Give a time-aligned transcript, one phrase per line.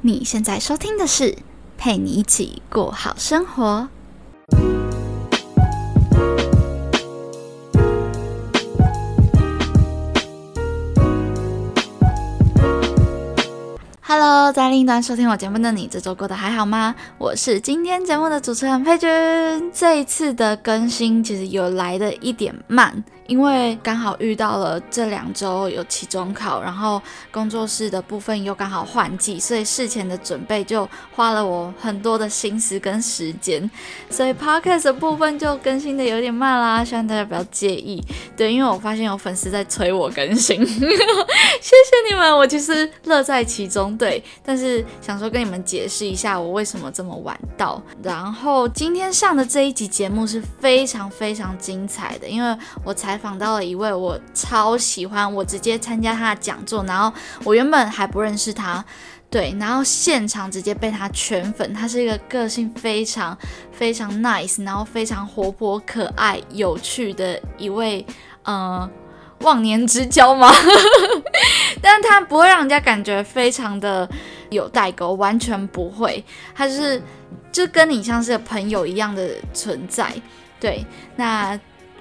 [0.00, 1.36] 你现在收听的是
[1.76, 3.88] 陪你一起过好生活。
[14.20, 16.92] Hello，在另一端收听我节目的你，这周过得还好吗？
[17.18, 19.08] 我是今天节目的主持人佩君。
[19.72, 23.04] 这一次的更新其实有来的一点慢。
[23.28, 33.70] 因为刚好遇到了这两周有期中考，然后工作室的部分又刚好换季，所以事前的准备就花了我很多的心思跟时间，
[34.08, 38.02] 所以 podcast 的部分就更新的有点慢啦，希望大家不要介意。
[38.34, 43.94] 对，因为我发现有粉丝在催我更新， 谢谢你们，我其实乐在其中。
[43.98, 44.07] 对，
[44.42, 47.82] 但是想说跟你们解释一下我为什么这么晚到。
[48.02, 53.18] 然后今天上的这一集节目是非常非常精彩的，因为我采。
[53.18, 57.12] 访到了一位我超喜欢，我直接参加他的讲座，然后
[57.42, 58.84] 我原本还不认识他，
[59.28, 61.74] 对，然后现场直接被他圈粉。
[61.74, 63.36] 他是一个个性非常
[63.72, 68.06] 非常 nice，然后非常活泼可爱、有趣的一位，
[68.44, 68.88] 呃，
[69.40, 70.52] 忘年之交吗？
[71.80, 74.08] 但是他不会让人家感觉非常的
[74.50, 77.02] 有代沟，完全不会，他就是
[77.52, 80.12] 就跟你像是朋友一样的存在，
[80.60, 80.84] 对，
[81.16, 81.58] 那。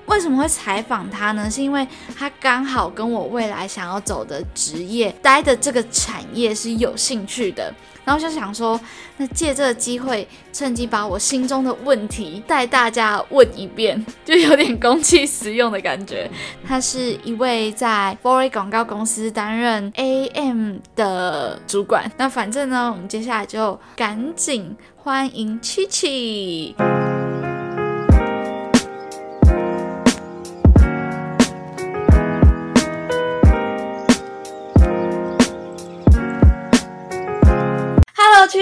[0.08, 1.50] 为什么会采访他呢？
[1.50, 8.80] 是因为他刚好跟我未来想要走的职业、待的这个产业是有兴趣的，然后就想说，
[9.18, 16.30] 那借这个机会，趁机把我心中的问题带大家问一遍， 就有点公器私用的感觉。
[16.66, 22.10] 他是一位在 f o r 广告公司担任 AM 的主管。
[22.18, 26.76] 那反正呢，我们接下来就赶紧欢迎七七。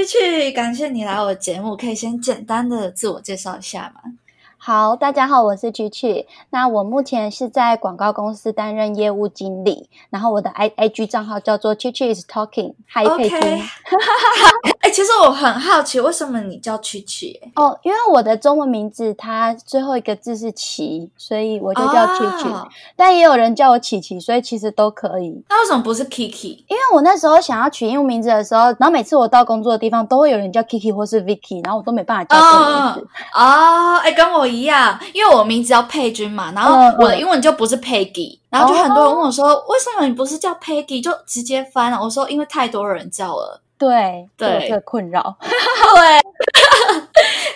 [0.05, 4.01] 曲曲，感谢你来我的节目，可以先简单的自我介绍一下吗？
[4.57, 6.27] 好，大家好，我是曲曲。
[6.51, 12.75] 那我目前是在广告公司担任业务经理，然后我的 i i g 账号叫做曲曲 is talking。
[12.87, 13.39] 嗨，佩君。
[14.85, 17.41] 哎，其实我很好奇，为什么你叫曲曲？
[17.55, 22.47] 哦，因为我的中文名字它最后一个字是琪，所以我就叫曲曲。
[22.95, 25.43] 但也有人叫我琪琪，所以其实都可以。
[25.49, 26.63] 那为什么不是 Kiki？
[26.67, 33.09] 因为我那时候想要取英文名字的时候，然后每次我到工作的地方都会有人叫 Kiki 或是 Vicky，然后我都没办法叫这个名字。
[33.33, 41.99] 哦，哎，跟我一样，因为我名字叫佩君嘛，然后我的英文就不是 Peggy，然后就很多人问我说，为什么你不是叫 Peggy，就直接翻了。
[41.99, 43.61] 我说因为太多人叫了。
[43.77, 45.35] 对对，这个困扰。
[45.41, 46.19] 对，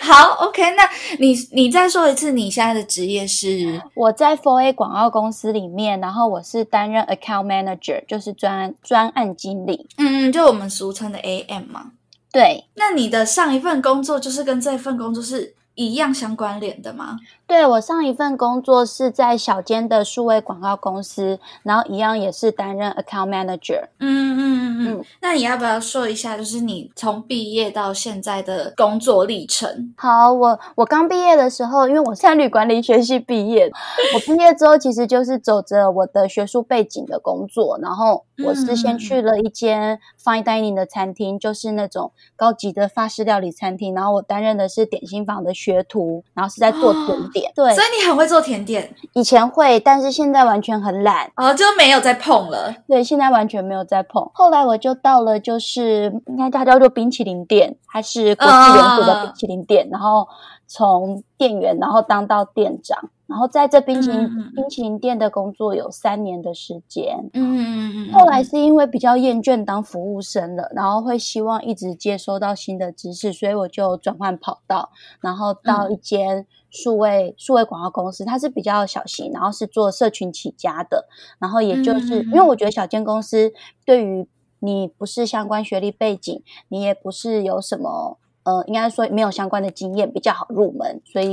[0.00, 0.88] 好，OK，那
[1.18, 3.80] 你你再说一次，你现在的职业是？
[3.94, 9.88] 我在 Four A 广告公司里面，然后我是担任 Account Manager，就是专专案经理。
[9.98, 11.92] 嗯嗯，就我们俗称的 AM 嘛。
[12.32, 17.18] 对，那你的上一份工作就是跟这份工作是一样相关联的吗？
[17.46, 23.88] 对我上一份工作是在小间的数位广告公司，然后一样也是担任 account manager。
[23.98, 25.04] 嗯嗯嗯嗯。
[25.20, 29.92] 那你要不要说一下，就是你从毕业到现在的工作历程？
[29.96, 33.68] 好，我我刚毕业的时候，因为我餐旅管理学系毕业，
[34.14, 47.52] 我毕业之后其实就是走着我的学术背景的工作，然后我是先去了一间 fine dining 的餐厅，就是那种高级的法式料理餐厅，然后我担任的是点心房的学徒，然后是在做甜点。
[47.54, 48.90] 对，所以你很会做甜点。
[49.12, 52.74] 以前会，但是现在完全很懒，哦，就没有再碰了。
[52.88, 54.26] 对，现在完全没有再碰。
[54.32, 59.86] 后来我就到了，就是应该它叫做冰淇淋店，还是国际连锁的冰淇淋店。
[59.90, 60.26] 然后
[60.70, 63.10] 从店员，然后当到店长。
[63.26, 81.06] 然后在这冰淇淋冰淇淋店的工作有三年的时间，嗯嗯嗯后来是因为比较厌倦当服务生了，然后会希望一直接收到新的知识，所以我就转换跑道，然后到一间数位数位广告公司，它是比较小型，然后是做社群起家的，
[81.38, 83.52] 然后也就是因为我觉得小间公司
[83.84, 84.26] 对于
[84.58, 88.18] 你不是相关学历背景，你也不是有什么。
[88.42, 91.30] 呃，应该说没有相关的经验比较好入门，所以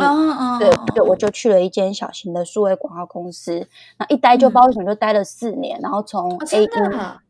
[0.59, 3.67] 对对，我就去了一间小型的数位广告公司，
[3.97, 6.69] 那一待就不知道为什么就待了四年，然后从 A 一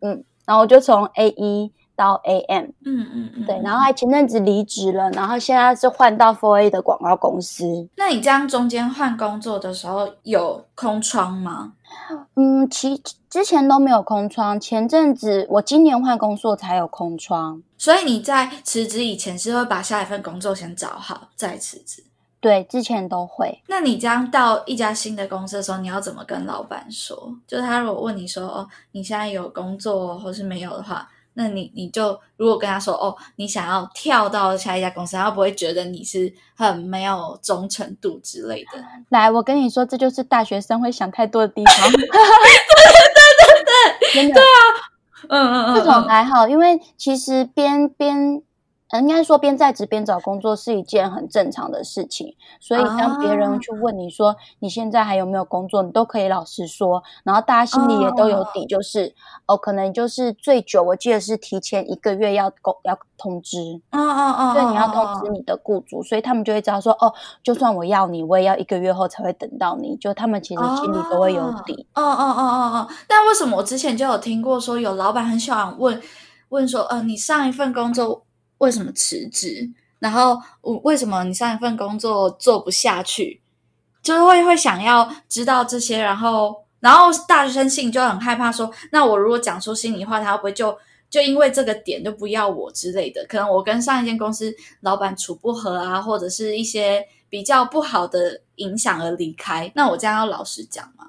[0.01, 7.87] 嗯，然后我就从 A 一到 AM，嗯嗯嗯，对，然后还前阵子离职了，然后现在是换到 Four A 的广告公司。
[7.97, 11.73] 那你这样中间换工作的时候有空窗吗？
[12.35, 17.61] 嗯，其之前都没有空窗，前阵子我今年换工作才有空窗。
[17.77, 22.03] 所以你在辞职以前是会把下一份工作先找好再辞职？
[22.39, 23.61] 对，之前都会。
[23.67, 27.35] 那你这样到一家新的公司的时候，你要怎么跟老板说？
[27.47, 38.83] 就是他如果问你说哦，你现在有工作或是没有的话，那你你就如果跟他说哦，你想要跳到下一家公司，他不会觉得你是很没有忠诚度之类的。
[39.09, 41.91] 来，我跟你说，这就是大学生会想太多的地方。
[41.91, 42.07] 对对
[44.13, 44.59] 对对，对啊，
[45.29, 48.41] 嗯嗯嗯，这种还好，因为其实边边。
[48.93, 52.33] 应该说，边在职边找工作是一件很正常的事情。
[52.61, 57.03] 所以，当别人去问你说你现在还有没有工作，你都可以老实说。
[57.25, 59.13] 然后，大家心里也都有底，就是
[59.45, 63.81] 哦，可能就是最久，我记得是提前一个月要公要通知。
[63.89, 67.13] 嗯嗯嗯，所以你要通知你的雇主，所以他们就会知道说，哦，
[67.43, 69.97] 就算我要你，我也要一个月后才会等到你。
[69.97, 71.85] 就他们其实心里都会有底。
[71.93, 72.87] 哦哦哦哦哦。
[73.05, 76.01] 但为什么我之前就有听过说，有老板很喜欢问
[76.49, 78.23] 问说，呃，你上一份工作。
[78.59, 79.69] 为什么辞职？
[79.99, 83.41] 然后我为什么你上一份工作做不下去？
[84.03, 90.77] 就是会会想要知道这些，然后然后大学生心里就很害怕，说那我如果讲出心里话，他会不会就
[91.09, 93.25] 就因为这个点就不要我之类的？
[93.27, 99.71] 可能我跟上一间公司老板处不和啊，或者是一些比较不好的影响而离开。
[99.75, 101.05] 那我这样要老实讲吗？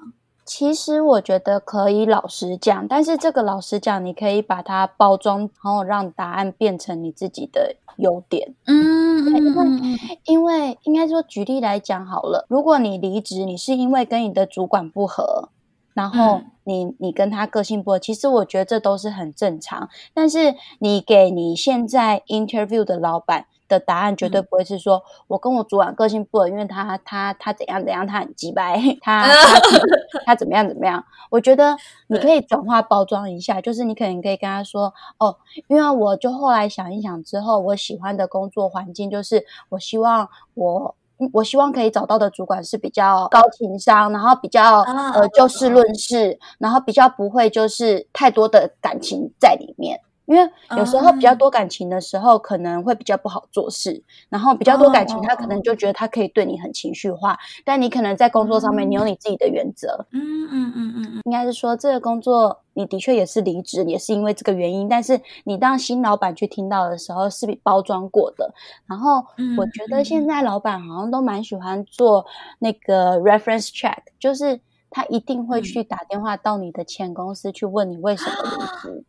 [0.48, 8.54] 其实我觉得可以老实讲，但是这个老实讲，你可以把它包装，然后让答案变成你自己的优点。
[8.64, 15.50] 嗯，因为因为应该说举例来讲好了，如果你离职，你是因为跟你的主管不合，
[15.94, 19.88] 然后你你跟他个性不合，其实我觉得这都是很正常。
[20.14, 23.46] 但是你给你现在 interview 的老板。
[23.68, 29.60] 的答案绝对不会是说，我跟我主管个性不合，因为他他他怎样怎样，他很鸡掰， 他他
[30.24, 31.04] 他怎么样怎么样。
[31.28, 31.76] 我觉得
[32.06, 35.36] 你可以转化包装一下，就是你可能可以跟他说，哦，
[35.66, 40.94] 因为我就后来想一想之后，我喜欢的工作环境就是，我希望我
[41.32, 44.80] 我希望可以找到的主管是比较高情商，然后比较
[45.14, 50.00] 呃就事论事，然后比较不会就是太多的感情在里面。
[50.28, 54.00] 因为有时候比较多感情的时候，可能会比较不好做事。
[54.28, 60.06] 然后比较多感情，他可能就觉得他可以对你很情绪化，但你可能在工作上面，你有你自己的原则。
[60.12, 64.86] 嗯嗯嗯嗯，应该是说这个工作你的确也是离职，也是因为这个原因。
[64.86, 68.52] 但是你当新老板去听到的时候，是比包装过的。
[68.86, 69.24] 然后
[69.56, 72.26] 我觉得现在老板好像都蛮喜欢做
[72.58, 74.60] 那个 reference check，就是
[74.90, 79.04] 他一定会去打电话到你的前公司去问你为什么离职。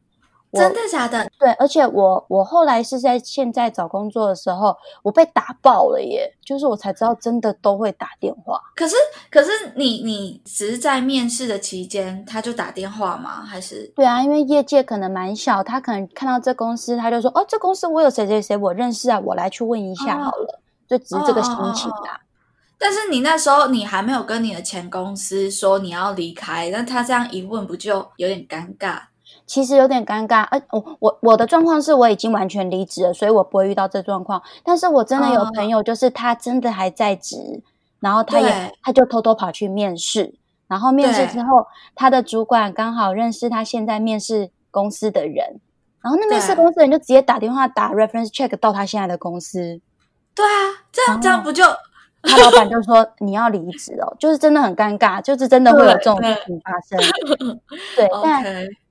[0.51, 1.30] 真的假的？
[1.38, 6.34] 对，而且我我后来是在现在找工作的时候，我被打爆了耶！
[6.44, 8.60] 就是我才知道，真的都会打电话。
[8.75, 8.96] 可是，
[9.30, 13.44] 可是你你只是在面试的期间他就打电话吗？
[13.46, 13.92] 还是？
[13.96, 20.60] 对啊，因为业界可能蛮小，他可能看到这公司，他就说：“哦，这公司我有谁谁谁我认识啊，我来去问一下好了。”
[20.90, 22.19] 就只是这个心情啊。
[22.80, 29.01] 但是你那时候你还没有跟你的前公司说你要离开，那他这样一问，不就有点尴尬？
[29.50, 34.40] 其实有点尴尬，呃，我我我的状况是我已经完全离职了，所以我不会遇到这状况。
[34.63, 37.60] 但是我真的有朋友，就是他真的还在职，
[38.00, 40.36] 然后他也他就偷偷跑去面试，
[40.68, 41.66] 然后面试之后，
[41.96, 45.60] 他的主管刚好认识他现在面试公司的人，
[46.04, 49.81] 然后那面试公司的人就直接打电话打 reference check 到他现在的公司。
[50.36, 51.63] 对啊，这样这样不就
[52.22, 57.00] 他老板就说你要离职哦，就是真的很尴尬，就是真的会有这种事情发生。
[57.96, 58.46] 对，但。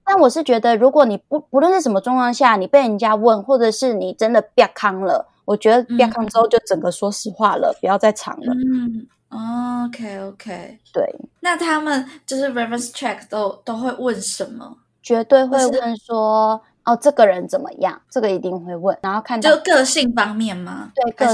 [0.08, 8.54] 但我是觉得，如果你不不论是什么状况下，你被人家问，或者是你真的憋康了，我觉得憋康之后就整个说实话了，不要再藏了。
[8.54, 11.14] 嗯，OK OK，对。
[11.40, 14.78] 那他们就是 reverse check 都都会问什么？
[15.02, 18.00] 绝对会问说，哦，这个人怎么样？
[18.10, 20.90] 这个一定会问，然后看就个性方面吗？
[20.94, 21.26] 对，个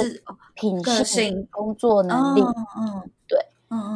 [0.54, 2.42] 品性、工作能力，
[2.76, 3.10] 嗯。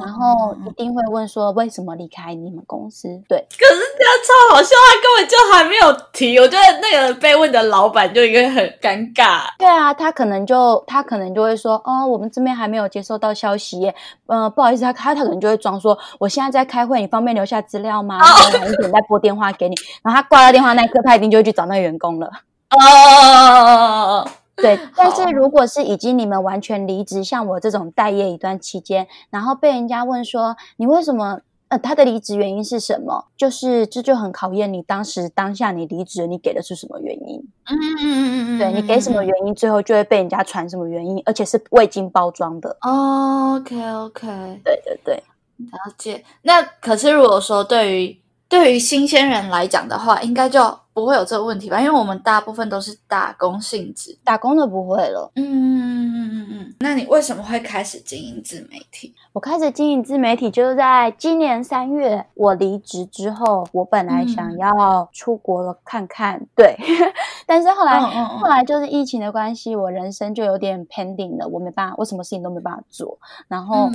[0.00, 3.08] 然后一定会问说为什么离开你们公司？
[3.28, 6.38] 对，可是这样超好笑，他根本就还没有提。
[6.38, 9.42] 我觉得那个被问的老板就应该很尴尬。
[9.58, 13.94] 对啊，他可能就他可能就会说哦，我们这边还没有接收到消息耶。
[14.26, 18.18] 嗯，不好意思，他他他可能就会装说我现在在开会，你方便留下资料吗？
[18.18, 19.74] 晚一点再拨电话给你。
[20.02, 22.30] 然后他挂了电话那一刻，他一定就会去找那个员工了。
[22.70, 24.28] 哦。
[24.60, 33.26] 对，但是如果是已经你们完全离职，像我这种待业一段期间，然后被人家问说你为什么呃他的离职原因是什么？
[33.36, 37.38] 就是这就很考验你当时当下你离职你给的是什么原因？
[37.66, 42.76] 嗯嗯嗯嗯嗯，对你给什么原因，最后就会被人家传什么原因，而且是未经包装的。
[42.80, 44.26] OK OK，
[44.64, 46.24] 对对对，了解。
[46.42, 50.78] 那可是如果说对于对于新鲜人来讲的话，应该就。
[51.00, 51.80] 不会有这个问题吧？
[51.80, 55.30] 因为我们大部分都是打工性质，打工的不会了。
[55.36, 56.74] 嗯嗯嗯嗯嗯。
[56.80, 59.14] 那你为什么会开始经营自媒体？
[59.32, 66.76] 我开始经营自媒体就是在今年三月，我离职之后，我本来想要出国了看看，对，
[67.46, 73.90] 但是后来后来就是疫情的关系，我人生就有点 pending 了，我没办法，我什么事情都没办法做，然后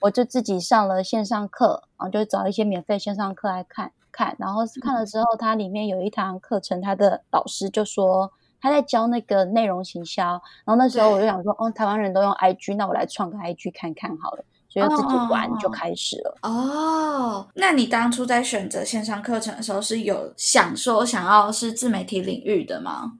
[0.00, 8.32] 我就自己上了线上课，然后就找一些免费线上课来看看，然后看了之后，它里面有一堂课程，他的老师就说。
[8.62, 16.36] 他在教那个内容行销，然后那时候我就想说，哦，台湾人都用 IG，那我来创个 IG 看看好了，所以就自己玩就开始了。
[16.42, 23.12] 哦，那你当初在选择线上课程的时候，是有想说想要是自媒体领域的吗？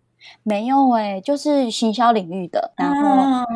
[0.42, 2.74] 没有诶，就是行销领域的。
[2.76, 3.46] 然后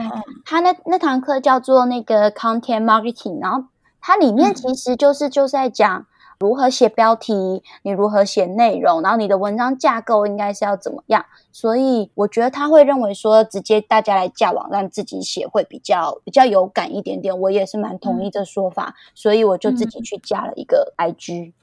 [0.47, 3.69] 他那那堂课叫做那个 Content Marketing，然后
[4.01, 6.07] 它里面其实就是就在讲。
[6.45, 7.63] 如何写标题？
[7.85, 9.01] 你如何写内容？
[9.01, 11.25] 然后你的文章架构应该是要怎么样？
[11.51, 17.41] 所以我觉得他会认为说，直接大家来架网站自己写会比较比较有感一点点。
[17.41, 21.55] 我也是蛮同意这说法，所以我就自己去加了一个 IG，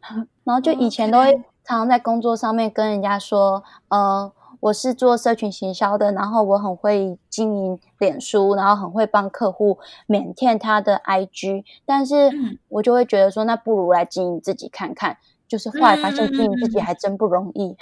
[0.43, 1.31] 然后就以前都会
[1.63, 4.31] 常常在工作上面跟人家说，嗯。
[4.61, 9.77] 我是做社群行销的，然后我很会经营脸书，然后很会帮客户
[10.07, 12.31] 缅甸他的 IG，但是
[12.67, 15.17] 我就会觉得说，那不如来经营自己看看，
[15.47, 17.77] 就是后来发现经营自己还真不容易，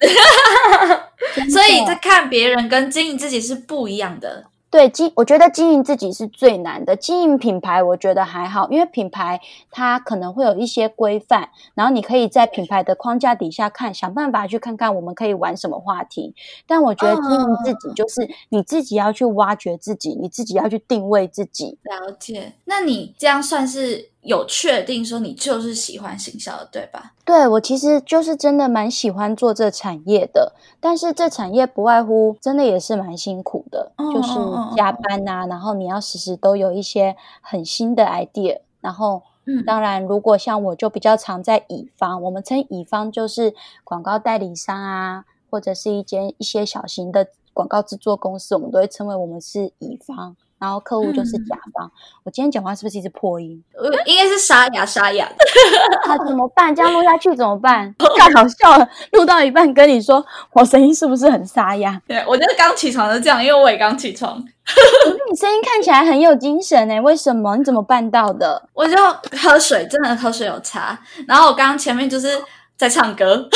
[1.50, 4.44] 所以在看别人跟经营自己是不一样的。
[4.70, 6.94] 对经，我觉得经营自己是最难的。
[6.94, 16.34] 经营品牌，我觉得还好，因为品牌它可能会有一些规范，然后你可以在品牌的框架底下看，想办法去看看我们可以玩什么话题。
[16.68, 21.76] 但我觉得经营自己，就是你自己要去挖掘自己，你自己要去定位自己。
[21.82, 24.10] 了解，那你这样算是？
[24.22, 27.14] 有确定说你就是喜欢行销的，对吧？
[27.24, 34.34] 对我其实就是真的蛮喜欢做这产业的，但是这产业不外乎真的也是蛮辛苦的，就是
[34.76, 39.22] 加班呐，然后你要时时都有一些很新的 idea，然后
[39.66, 50.36] 当然如果像我就比较常在乙方，我们称乙方就是广告代理商啊，或者是一间一些小型的广告制作公司，我们都会称为我们是乙方。
[50.60, 51.90] 然后客户就是甲方，
[52.22, 53.60] 我今天讲话是不是一直破音？
[54.04, 55.26] 应该是沙哑沙哑。
[56.06, 56.74] 那怎么办？
[56.76, 57.92] 这样录下去怎么办？
[58.18, 58.86] 太好笑了！
[59.12, 61.98] 录到一半跟你说，我声音是不是很沙哑？
[62.06, 64.38] 对我就是刚起床就这样，因为我也刚起床。
[65.30, 67.56] 你声音看起来很有精神诶，为什么？
[67.56, 68.62] 你怎么办到的？
[68.74, 68.96] 我就
[69.40, 70.98] 喝水，真的喝水有差。
[71.26, 72.38] 然后我刚刚前面就是
[72.76, 73.48] 在唱歌。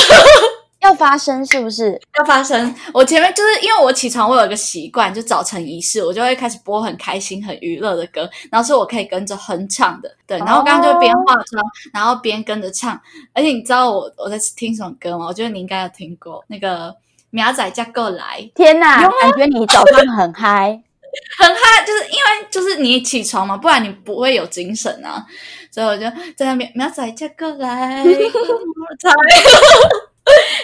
[0.85, 1.99] 要发生是不是？
[2.19, 2.75] 要发生。
[2.93, 10.14] 我前面就是因为我起床，我有一个习惯，就早晨仪式，我就会开始播很开心、很娱乐的歌，然后是我可以跟着哼唱的。
[10.26, 13.00] 对，然后刚刚就边化妆，然后边跟着唱。
[13.33, 15.26] 而且你知道我我在听什么歌吗？
[15.26, 16.91] 我觉得你应该有听过那个
[17.31, 18.38] 《苗仔嫁过来》。
[18.55, 20.81] 天哪，感觉你早上很嗨，
[21.38, 25.25] 很嗨，就是因为就是你起床嘛，不然你不会有精神啊。
[25.71, 26.05] 所以我就
[26.37, 29.11] 在那边苗仔嫁过来，猜。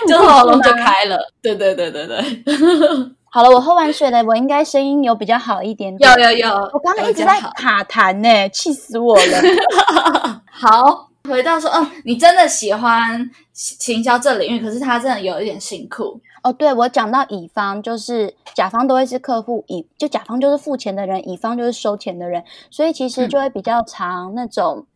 [0.08, 2.20] 就喉咙就开了，对对对对对。
[3.32, 5.96] 好了，我喝完水了，我应该声音有比较好一点。
[5.98, 10.42] 有有有，我刚刚一直在卡痰呢，气死我了。
[10.50, 16.52] 好，回到说，嗯，你真的喜欢行销这领域，可是它真的有一点辛苦哦。
[16.52, 24.86] 对，我讲到乙方，就是甲方都会是客户，乙就甲方就是付钱的人，乙方就是收钱的人，所以其实就会比较长那种。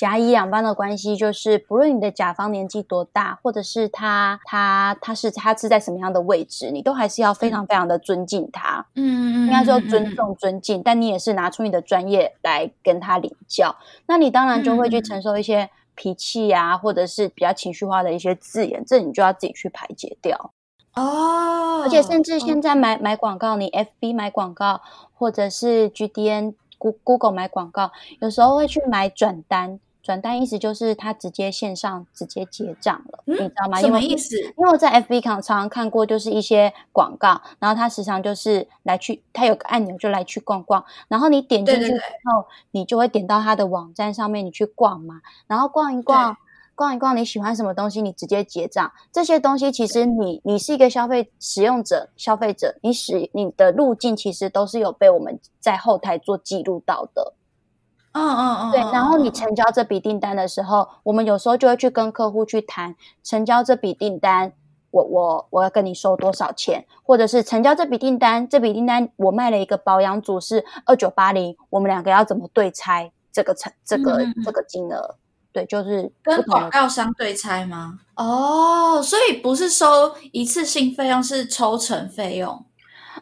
[0.00, 8.82] 甲乙两方的关系，就是不论你的甲方年纪多大，或者是他他他是他是在什么样的位置，你都还是要非常非常的尊敬他。
[8.94, 13.76] 嗯嗯应该说尊重尊敬，但你也是拿出你的专业来跟他领教。
[14.06, 20.52] 那你当然就会去承受一些脾气啊，或者是比较情绪化的一些字眼，这你就要自己去排解掉。
[20.94, 24.80] 哦，而且甚至现在买买广告，你 FB 买广告，
[25.12, 27.90] 或者是 GDN、Google 买广告，
[28.20, 29.78] 有时候会去买转单。
[30.02, 33.78] 转单意思就是他直接线上直接结账了，你知道吗？
[33.78, 34.36] 什么意思？
[34.56, 46.36] 因为我在 FB 常常看过，就是一些广告，然后他时常就是来去，他有个按钮就来去逛逛，然后你点进去之后，你就会点到他的网站上面，你去逛嘛，然后逛一逛，
[46.74, 48.90] 逛一逛，你喜欢什么东西，你直接结账。
[49.12, 57.34] 这些东西其实你你是一个消费使用者，消费者你使你的路径其实都是有被我们在后台做记录到的。
[58.12, 64.52] 嗯嗯嗯，对，然后你成交这笔订单的时候，我们有时候就会去跟客户去谈成交这笔订单，
[64.90, 75.14] 我我我要跟你收多少钱，或者是成交这笔订单，这笔订单我卖了一个保养组是二九八零，我们两个要怎么对拆这个成这个这个金额？
[75.52, 77.98] 对，就是跟广告商对拆吗？
[78.16, 82.64] 哦，所以不是收一次性费用，是抽成费用。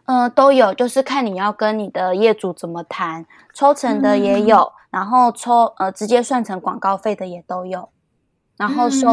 [0.08, 7.90] 嗯，都有，就是看你要跟你的业主怎么谈，抽成的也有，然后抽呃直接算成广告费的也都有。
[8.56, 9.06] 然后收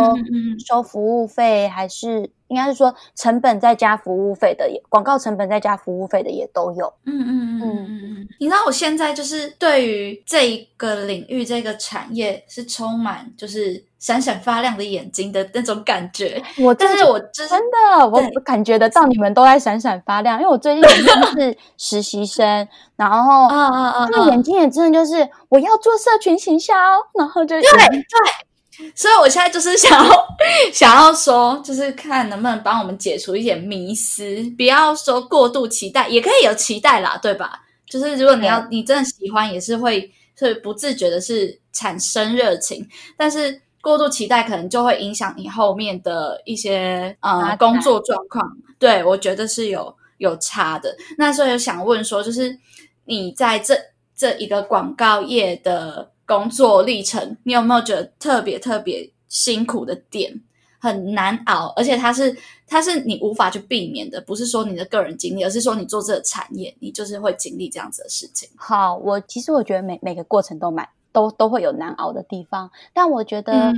[0.65, 6.91] 收服务费，还是应该是说成本再加服务费的，也广告成本再加服务费的也都有。
[7.03, 7.87] 嗯嗯嗯嗯
[8.21, 8.27] 嗯。
[8.39, 16.39] 你知道我现在就是对于这一个领域、这个产业是充满就是闪闪发亮的眼睛的那种感觉。
[16.59, 22.45] 我但是我真的我感觉得到你们都在闪闪发亮，因为我最近也是实习生，
[22.95, 26.75] 然后啊啊啊，那眼睛也真的就是我要做社群行销，
[27.17, 28.91] 然后就对对。
[28.93, 30.27] 所以，我现在就是想要
[30.71, 34.23] 想要说，就是看能不能帮我们解除一点迷思，
[34.55, 37.61] 不要说过度期待，也可以有期待啦，对吧？
[37.89, 42.85] 就是如果你要你真的喜欢，也是会是不自觉的是产生热情，
[43.15, 48.57] 但是过度期待可能就会影响你后面的一些呃工作状况。
[48.77, 50.93] 对我觉得是有有差的。
[51.17, 52.57] 那所以想问说，就是
[53.05, 53.77] 你在这
[54.15, 56.11] 这一个广告业的。
[56.27, 60.41] 工作历程，你有没有觉得特别特别辛苦的点，
[60.79, 68.49] 很难熬，而且它是它是你无法去避免的，不是说你的个人经历，而是说你做这个产业，你就是会经历这样子的事情。
[68.55, 73.73] 好，我其实我觉得每每个过程都蛮都都会有难熬的地方，但我觉得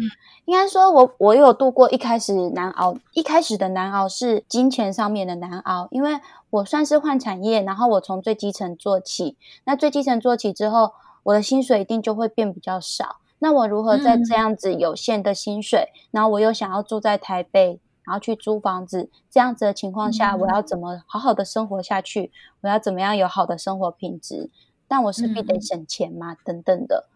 [0.45, 10.93] 应该说，我我有度过一开始难熬，一开始的难熬是金钱上面的难熬，因为我算是换产业，然后我从最基层做起，那最基层做起之后。
[11.27, 22.31] 我的薪水一定就会变比较少，那我如何在这样子有限的薪水，然后我又想要住在台北，然后去租房子这样子的情况下，我要怎么好好的生活下去？
[22.61, 24.49] 我要怎么样有好的生活品质？
[24.87, 27.07] 但我势必得省钱嘛，等等的。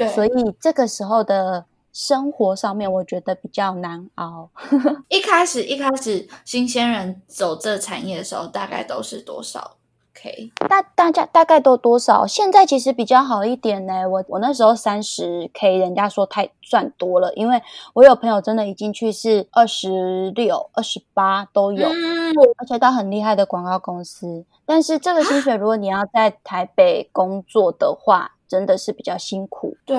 [0.00, 4.48] 对，所以这个时候的生活上面，我觉得比较难熬。
[5.08, 9.76] 一开始一开始新鲜人走这产业的时候，大概都是多少
[10.14, 10.52] K？？
[10.68, 12.26] 大大家大概都多少？
[12.26, 14.08] 现在其实比较好一点呢。
[14.08, 17.60] 我我那时候三十 K，人家说太赚多了，因为
[17.92, 21.88] 我有朋友真的已经去是二十六、二十八都有，
[22.56, 24.46] 而且到很厉害的广告公司。
[24.64, 29.76] 但是这个薪水，如果你要在台北工作的话，真的是比较辛苦。
[29.86, 29.96] 对，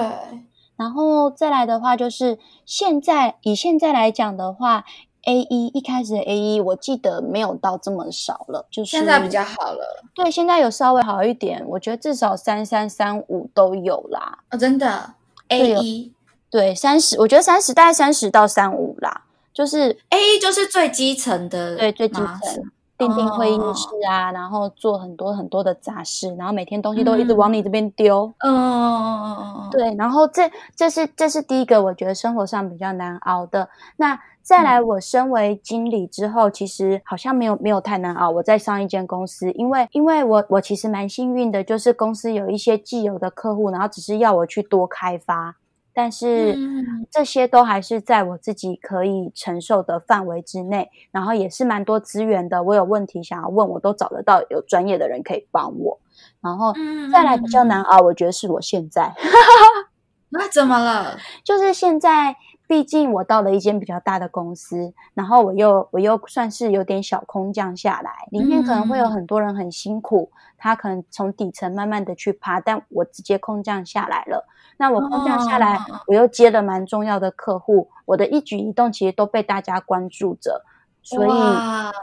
[0.76, 4.84] 然后再来的话，就是现在以现在来讲的话。
[5.26, 10.04] A 一一开始的 A 一，我记得没有到这么少了，就是现在比较好了。
[10.16, 14.40] 对，现在有稍微好一点，我觉得至少三三三五都有啦。
[14.50, 15.14] 哦，真的
[15.50, 16.12] A 一
[16.50, 22.72] 对三十，我觉得三十大概三十到三五啦，就是 A 一就是最基层的，对最基层，
[23.08, 28.32] 订订会议室啊，然后做很多很多的杂事，然后每天东西都一直往你这边丢。
[28.46, 34.20] 嗯，对，然后这这是这是第一个，我觉得生活上比较难熬的那。
[34.44, 38.32] 再来，我身为经理之后，其实好像没有没有太难熬。
[38.32, 45.56] 我在上一间公司，因为因为我我其实蛮幸运的，就是公司有一些既有的客户，然后只是要我去多开发，
[45.94, 46.58] 但是
[47.10, 52.64] 这些都还是在我自己可以承受的范围之内，然后也是蛮多资源的。
[52.64, 56.00] 我有问题想要问，我都找得到有专业的人可以帮我。
[56.42, 56.74] 然后
[57.12, 59.14] 再来比较难熬，我觉得是我现在，
[60.30, 61.18] 那怎么了？
[61.44, 62.36] 就是现在。
[62.68, 74.48] 毕竟我到了一间比较大的公司，然后我又我又算是有点小空降下来，里面可能会有很多人很辛苦，他可能从底层慢慢的去爬，但我直接空降下来了。
[74.82, 80.66] 那我空降下来，我又接了蛮重要的客户，我的一举一动其实都被大家关注着。
[81.04, 81.30] 所以，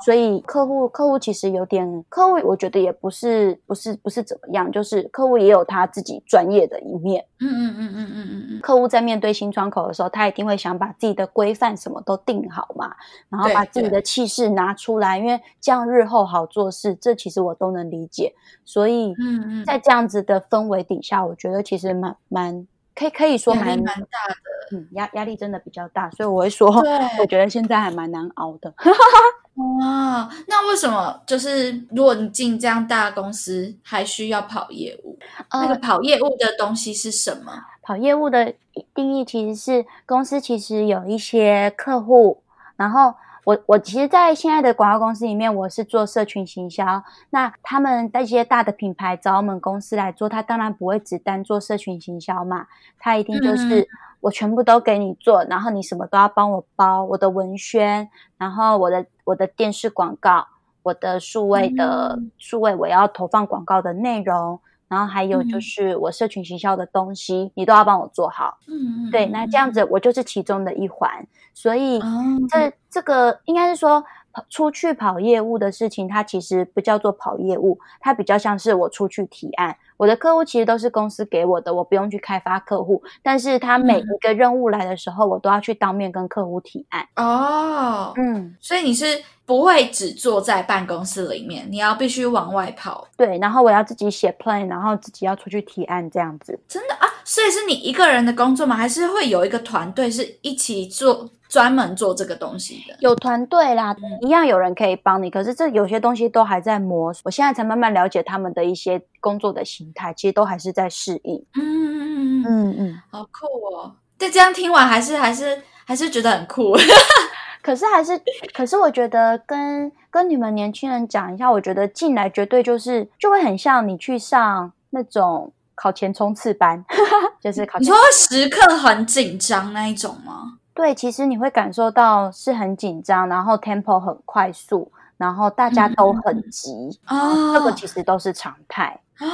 [0.05, 7.25] 所以客户客户其实有点客户，我觉得也不是不是不是怎么样，就是客户也有他自己专业的一面。
[7.41, 8.61] 嗯嗯嗯嗯嗯嗯嗯。
[8.61, 12.93] 客户在面对新窗口的时候，他一定会想把自己的规范什么都定好嘛，
[13.29, 16.95] 然后把自己的气势拿出来，因为这样日后好做事。
[16.97, 18.35] 这其实我都能理解。
[18.65, 22.67] 所以，嗯嗯，在这样子的氛围底下，我觉得其实蛮蛮。
[22.99, 23.95] 可以可以说蛮蛮大
[24.29, 26.67] 的，嗯，压压力真的比较大，所以我会说，
[27.21, 28.75] 我觉得现在还蛮难熬的。
[29.55, 35.17] 哇，那为什么就是如果你进这样大公司，还需要跑业务？
[35.53, 37.53] 那个跑业务的东西是什么？
[37.83, 38.55] 跑业务的
[38.95, 42.43] 定义其实是公司其实有一些客户，
[42.77, 43.15] 然后。
[43.49, 47.03] 我我其实，在现在的广告公司里面，我是做社群行销。
[47.31, 52.67] 那他们那些大的品牌找我们公司来做，他当然不会只单做社群行销嘛，
[52.99, 53.89] 他一定就是
[54.21, 60.47] 我全部都给你做，然后你什么都要帮我包，我的文宣，然后我的我的电视广告，
[60.83, 68.59] 我的数位的数位我要投放广告的内容，然后还有就是我社群行销的东西，你都要帮我做好。
[68.67, 72.01] 嗯，对，那这样子我就是其中的一环，所以
[72.49, 74.05] 这这个应该是说。
[74.49, 79.77] 出去跑业务的事情，它其实不叫做跑业务，它比较像是我出去提案。
[79.97, 87.09] 我的客户其实都是公司给我的，我不用去开发客户，但是他每一个任务来的时候，我都要去当面跟客户提案。
[87.17, 93.09] 哦，嗯，所以你是不会只坐在办公室里面，你要必须往外跑。
[93.17, 96.57] 对，然后我要自己写 plan，然后自己要出去提案，这样子。
[96.69, 97.09] 真的啊？
[97.25, 98.77] 所以是你一个人的工作吗？
[98.77, 101.29] 还是会有一个团队是一起做？
[101.49, 105.31] 专门做这个东西的有团队啦，一样有人可以帮你。
[105.31, 111.43] 可是这有些东西都还在摸，我现在才慢慢了解他们的一些工作的形态，其实都还是在适应。
[111.55, 113.95] 嗯嗯嗯嗯嗯，好酷哦！
[114.19, 116.77] 对，这样听完还是还是还是觉得很酷。
[117.63, 118.21] 可是还是，
[118.55, 126.85] 可是我觉得跟跟你们年轻人讲一下，我觉得进来绝对就是就会很像你去上那种考前冲刺班，
[127.41, 127.79] 就是考。
[127.79, 130.58] 你说时刻很紧张那一种吗？
[130.79, 139.01] 对，其实你会感受到是很紧张，然后 tempo 很快速，然后大家都很急啊，这个其实都是常态。
[139.19, 139.27] 啊，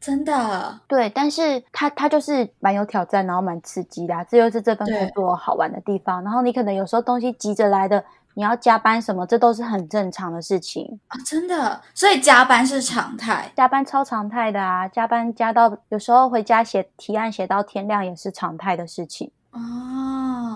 [0.00, 0.80] 真的。
[0.88, 6.24] 对，但是它它就是蛮有挑战，然后蛮刺激的，这就是这份工作好玩的地方。
[6.24, 10.98] 然后你可能有时候东西急着来的，你要加班什么，这都是很正常的事情。
[11.06, 11.80] 啊，真的。
[11.94, 19.30] 所以加班是常态，加班超常态的啊，加班加到有时候回家写提案写到天亮也是常态的事情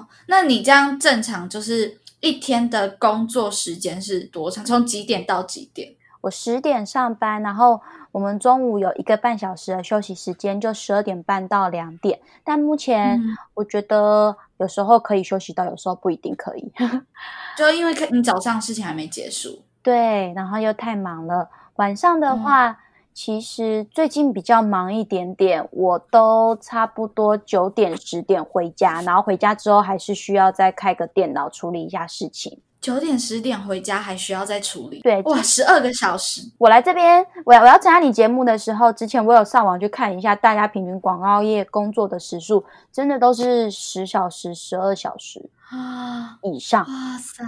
[0.03, 0.07] 哦。
[0.27, 4.65] 那你这样正常就是一天的工作时间是多长？
[4.65, 5.95] 从几点到几点？
[6.23, 7.81] 我十点上班，然后
[8.13, 12.21] 我们中午有一个半小时的休息时间，就十二点半到两点。
[12.45, 13.21] 但目前
[13.55, 16.73] 我觉得有时候可以休息到，有时候不一定可以。
[17.59, 21.49] 就因为你早上事情还没结束，对，然后又太忙了。
[21.77, 22.79] 晚上的话。
[23.15, 32.61] 其实最近比较忙一点点，我都差不多九点十点回家，然后回家之后还是需要再开个电脑处理一下事情。
[32.81, 35.01] 九点十点回家还需要再处理？
[35.03, 36.43] 对，哇，十二个小时。
[36.59, 46.85] 我来这边，我要我要参加你节目的时候，之前我有上网去看一下，大家平均广告业工作的时数，真的都是十小时、十二小时啊以上。
[46.85, 47.45] 哇塞，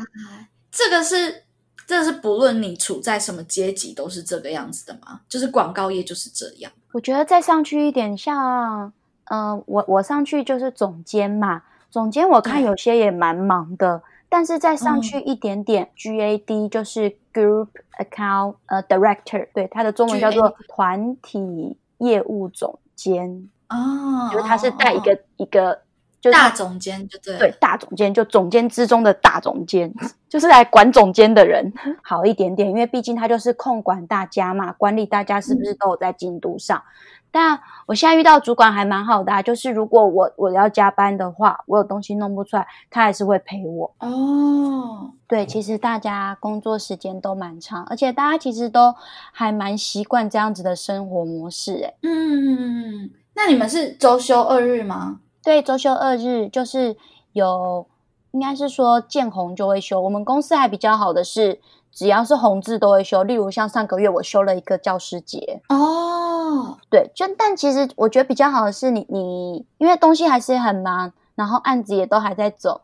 [0.70, 1.42] 这个是。
[1.86, 5.20] 这是不论你处在什么阶级都是这个样子的吗？
[5.28, 6.72] 就是广告业就是这样。
[6.92, 8.92] 我觉得再上去一点，像
[9.24, 14.02] 嗯，我我上去就是总监嘛，总监我看有些也蛮忙的。
[14.28, 17.68] 但是再上去一点点，GAD 就是 Group
[17.98, 25.83] Account 呃 Director，对，它的中文叫做团体业务总监哦，就是他是带一个一个。
[26.32, 29.92] 大总监就对，对大总监就总监之中的大总监，
[30.28, 36.82] 就是来管总监的人 好一点点，因为毕竟他就是控管大家嘛，管理大家是不是都有在进度上。
[37.30, 43.92] 但我现在遇到主管还蛮好的，就是如果我我要加班的话，我有东西弄不出来，他还是会陪我。
[43.98, 48.94] 哦，对，其实大家工作时间都蛮长，而且大家其实都
[49.32, 51.82] 还蛮习惯这样子的生活模式。
[51.84, 55.18] 哎，嗯，那你们是周休二日吗？
[55.44, 56.96] 对，周休二日就是
[57.32, 57.86] 有，
[58.30, 60.00] 应该是说见红就会休。
[60.00, 61.60] 我们公司还比较好的是，
[61.92, 63.22] 只要是红字都会休。
[63.22, 72.80] 例如像上个月我休了一个教师节哦，对，就但其实我觉得比较好的是，你你因为东西还是很忙，然后案子也都还在走，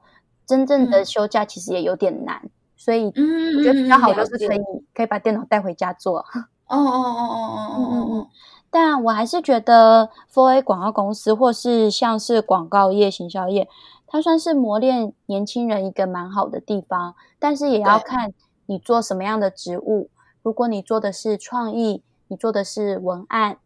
[0.46, 2.42] 真正的休假其实也有点难，
[2.76, 4.60] 所以我觉得比较好就是可以
[4.94, 6.18] 可以把电脑带回家做。
[6.18, 8.26] 哦哦哦哦哦哦哦哦。
[8.70, 13.68] 但我还是觉得，For A 广告公司或是像是广告业、行销业，
[14.06, 17.16] 它算是磨练年轻人一个蛮好的地方。
[17.40, 18.32] 但是也要看
[18.66, 20.08] 你做什么样的职务。
[20.42, 23.58] 如果你做的是创意，你做的是文案，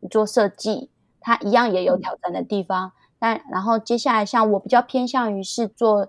[0.00, 2.92] 你做设计，它一样也有挑战的地方。
[3.18, 6.08] 但然后接下来，像我比较偏向于是做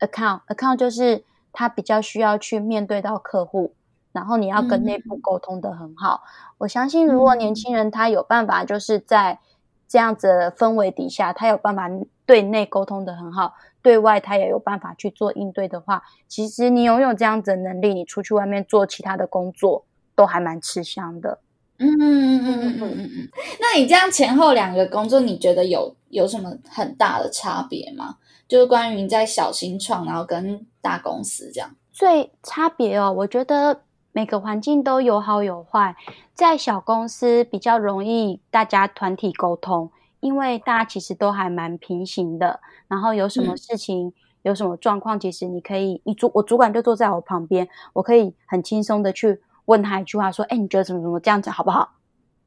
[0.00, 3.72] account，account 就是它比较需要去面对到客户。
[4.18, 6.22] 然后你要跟内部沟通的很好，
[6.58, 9.38] 我相信如果年轻人他有办法，就是在
[9.86, 11.88] 这样子氛围底下，他有办法
[12.26, 19.84] 对内沟通的很好，对外他也有办法去做应对的话，其实你拥有这样子的能力，你出去外面做其他的工作
[20.16, 21.38] 都还蛮吃香的。
[21.78, 23.28] 嗯嗯嗯嗯嗯嗯嗯。
[23.60, 28.16] 那你这样前后两个工作，你觉得有有什么很大的差别吗？
[28.48, 33.82] 就是关于你在小新创，然后跟大公司这样，最差别哦，我觉得。
[34.12, 35.94] 每个环境都有好有坏，
[36.34, 39.90] 在小公司比较容易大家团体沟通，
[40.20, 42.60] 因为大家其实都还蛮平行的。
[42.88, 51.90] 然后有什么事情、有什么状况，其实你可以，你主我主管就坐在我旁边，我可以很轻松的去问他一句话，说：“哎，你觉得怎么怎么这样子好不好？”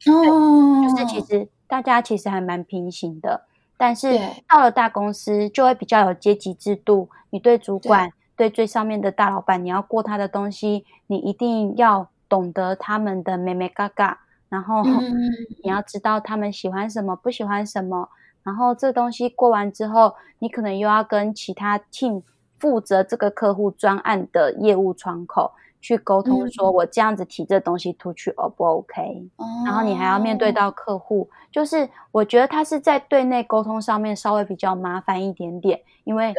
[0.10, 3.46] 哦，就是其实大家其实还蛮平行的，
[3.78, 4.20] 但是
[4.50, 7.08] 到了大公司就会比较有阶级制度。
[7.30, 14.82] 你对主管、对最上面的大老板，你要过他的东西，你一定要懂得他们的美美嘎嘎，然后
[15.64, 18.10] 你要知道他们喜欢什么，不喜欢什么。
[18.42, 22.24] 然后这东西过完之后，你可能又要跟其他 team
[22.58, 25.52] 负责这个客户专案的业务窗口。
[25.82, 29.28] 去沟通，说我这样子提这东西出去 O 不 OK？
[29.66, 36.34] 然后你还要面对到客户，就是我觉得他是在对内沟通上面稍微比较麻烦一点点，因为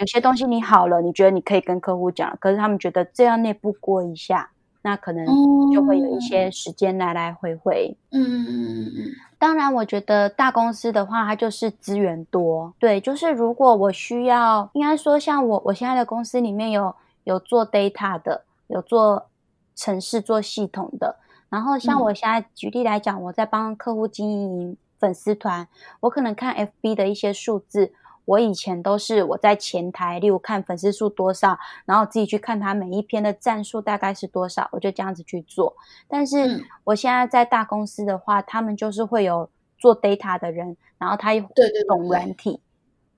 [0.00, 5.26] 有些东西你好了，你觉得你可以跟客户讲，可是他们觉得这样内部过一下，那可能
[5.72, 7.94] 就会有一些时间来来回回。
[8.10, 9.12] 嗯嗯嗯嗯嗯。
[9.38, 18.44] 当然，我觉得大公司的话，它就是资源多，对，就是如果我需要，应该说像我我现在的公司里面有有做 data 的。
[18.68, 19.28] 有做
[19.74, 21.16] 城市做系统的，
[21.48, 25.68] 然后像我现在举例来讲，我在帮客户经营粉丝团，
[26.00, 27.92] 我可能看 FB 的一些数字，
[28.24, 35.76] 我以前都是我在前台，例如看粉丝数多少，然后自己去看他每一篇的赞数大概是多少，我就这样子去做。
[36.08, 39.48] 但是我现在在大公司的话，他们就是会有
[39.78, 41.44] 做 data 的人，然后他又
[41.86, 42.60] 懂软体。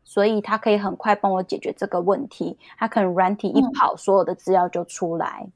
[0.09, 5.47] 所以他可以很快帮我解决这个问题，他可能软体一跑，所有的资料就出来。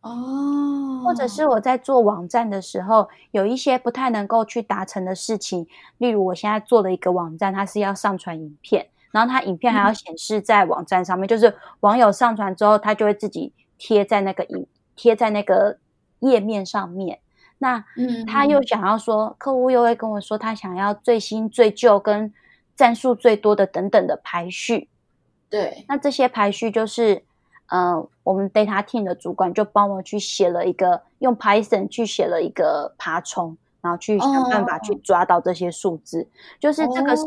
[0.00, 15.78] 哦，或者是我在做网站的时候，有一些不太能够去达成的事情，例如我现在做了一个网站，它是要上传影片，然后它影片还要显示在网站上面，就是网友上传之后，它就会自己贴在那个影贴在那个
[16.18, 17.20] 页面上面。
[17.58, 22.34] 那嗯，他又想要说，客户又会跟我说，他想要最新最旧跟。
[22.78, 24.88] 战术最多的等等的排序，
[25.50, 27.24] 对，那这些排序就是，
[27.66, 36.28] 呃，我们 data team 的主管就帮我去写了一个，用 Python 去写了一个爬虫，然后去想办法去抓到这些数字，
[36.60, 37.24] 就是这个是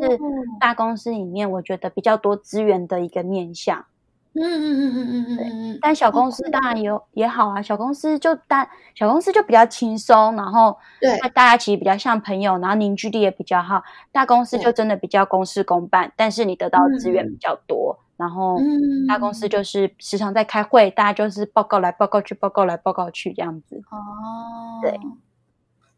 [0.58, 3.86] 大公司里面我觉得比较多资源的一个面向。
[4.34, 5.38] 嗯嗯嗯嗯嗯嗯，
[5.74, 5.80] 对。
[5.82, 13.84] 但小公司当然有也好啊，小公司就大小公司就比较轻松，然后对，大家其实比较像朋友，然后凝聚力也比较好。
[14.12, 18.58] 大公司就真的比较公事公办，但是你得到资源比较多，然后
[19.08, 23.84] 大公司就是时常在开会，大家就是报告来报告去，报告来报告去这样子。
[23.92, 24.98] 哦，对，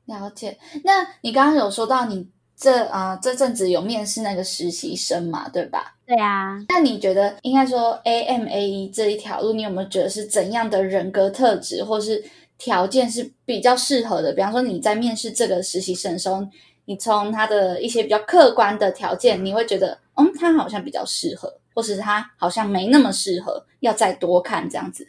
[0.06, 0.58] 了解。
[0.84, 2.33] 那你刚刚有说到你。
[2.56, 5.96] 这啊，这阵子有面试那个实习生嘛，对吧？
[6.06, 6.58] 对啊。
[6.70, 12.24] 那你觉得应该说 A M A E 这一条路，你有没有觉得是怎样的人格特质或是
[12.58, 14.32] 条件是比较适合的？
[14.34, 16.46] 比方说你在面试这个实习生的时候，
[16.86, 25.08] 你从他的一些比较客观的条件，你会觉得，嗯，他好像比较适合，或是他好像没那么适合，要再多看这样子。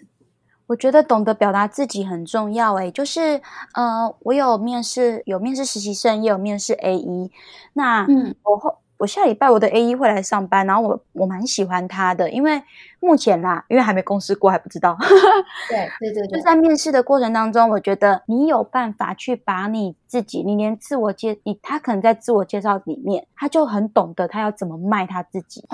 [0.66, 3.40] 我觉得懂得表达自己很重要，诶，就是，
[3.74, 7.31] 呃，我有面试，有面试实习生，也有面试 A 一，
[7.74, 8.79] 那，嗯，我后。
[8.96, 12.62] 我下礼拜我的 A 一会来上班，然后我我蛮喜欢他的，因为
[13.04, 14.96] 目前啦，因为还没公司过还不知道。
[15.68, 25.66] 对对对，就在面试的过程当中，我觉得你有办法去把你自己，你连自我介你他可能在自我介绍里面，他就很懂得他要怎么卖他自己，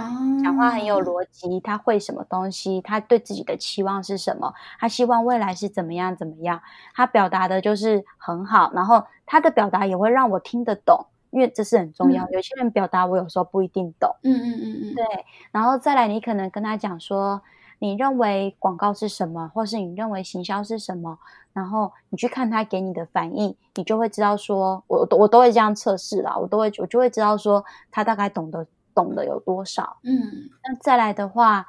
[0.42, 6.60] 讲话很有逻辑，他会什么东西，他对自己的期望是什么，他希望未来是怎么样怎么样，
[6.94, 11.06] 他表达的就是很好，然后他的表达也会让我听得懂。
[11.30, 14.14] 因为这是很重要，有些人表达我有时候不一定懂。
[14.22, 15.04] 嗯嗯嗯嗯，对。
[15.52, 17.40] 然后再来，你可能跟他讲说，
[17.78, 21.18] 你认为广告是什么，或是你认为行销是什么，
[21.52, 29.96] 然后你去看他给你的反应，你就会知道说，我我都会这样测试啦，我都会我就会知道说他大概懂得懂得有多少。
[30.02, 30.20] 嗯，
[30.64, 31.66] 那再来的话，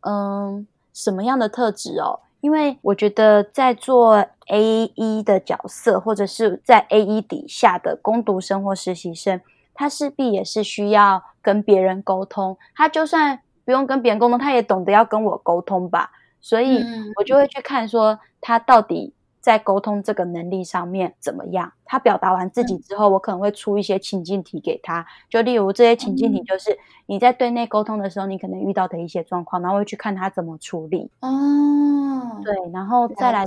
[0.00, 2.20] 嗯，什么样的特质哦？
[2.44, 4.16] 因为我觉得在做
[4.48, 9.40] A 一的角色，或者是在 A 一底下的攻读生或实习生，
[9.72, 12.58] 他势必也是需要跟别人沟通。
[12.74, 16.10] 他就算不用跟别人沟通，他也懂得要跟我沟通吧。
[16.38, 16.84] 所以
[17.16, 19.14] 我就会去看说他到底。
[19.44, 21.70] 在沟通这个能力上面怎么样？
[21.84, 25.04] 他表达完自己之后，我可能会出一些情境题给他。
[25.28, 31.10] 就例如这些情境题，就是你在对内沟通的时候，你可能遇到的一些状况，然后会去看他怎么处理。
[31.20, 33.44] 哦，对，然后再来，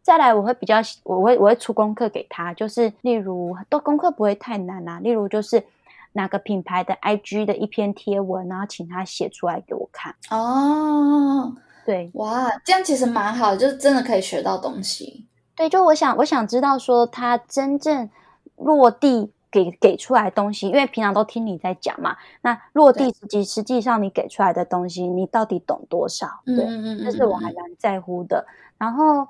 [0.00, 5.00] 再来，我会比较，我会我会出功课给他，就是例如，都功课不会太难啊。
[5.00, 5.64] 例如，就是
[6.12, 10.14] 哪个品牌的 IG 的一篇贴文，然后请他写出来给我看。
[10.30, 11.52] 哦。
[11.86, 15.24] 对，哇，这样其实蛮好，就是真的可以学到东西。
[15.54, 18.10] 对，就我想，我想知道说他真正
[18.56, 26.28] 落地给给出来东西，因为平常都听你在讲嘛，那落地实际实际上你给出来的东西，你到底懂多少？
[26.44, 26.66] 对，
[27.04, 28.44] 这是我还蛮在乎的。
[28.76, 29.26] 然后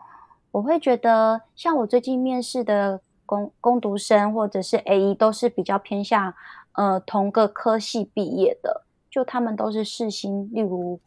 [0.51, 6.33] 我会觉得，像我最近面试的攻攻读生或者是 A E 都是比较偏向
[6.73, 10.99] 呃同个科系毕业的，就他们都是世新，例如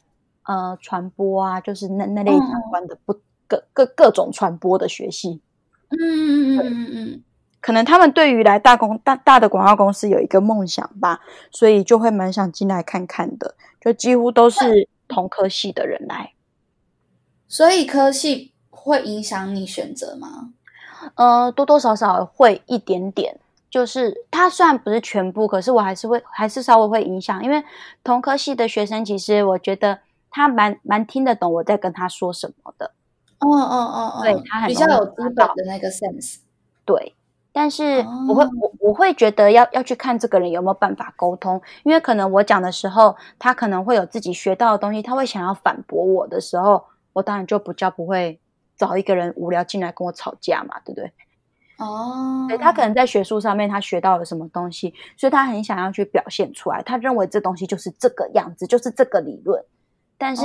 [0.50, 3.14] 呃传播啊，就是那那类相关的不
[3.46, 5.42] 各各各种传播的学系。
[5.90, 7.24] 嗯嗯嗯嗯嗯，
[7.62, 11.20] 可能他们对于来大公大大的广告公司有一个梦想吧，
[11.52, 16.34] 所以就会蛮想进来看看的，就几乎都是同科系的人来。
[17.48, 20.50] 所以科系会影响你选择吗？
[21.16, 27.64] 呃，多多少少会一点点，就是它虽然不是全部，可是我还是会还是稍微会影响，因为
[28.04, 32.92] 同科系的学生，其实我觉得他蛮蛮听得懂我在跟他说什么的。
[33.40, 36.38] 哦哦哦哦，对他很比较有基本的那个 sense。
[36.86, 37.16] 对，
[37.52, 48.40] 但是我会我我会觉得要要去看这个人有没有办法沟通，因为可能我讲的时候，他可能会有自己学到的东西，他会想要反驳我的时候，我当然就不叫不会。
[48.80, 51.12] 找一个人无聊进来跟我吵架嘛，对不对？
[51.80, 56.82] 哦，对他可能在学术上面他学到了什么东西，所以他很想要去表现出来。
[56.84, 59.62] 他认为这东西就是这个样子，就是这个理论。
[60.20, 60.44] 但是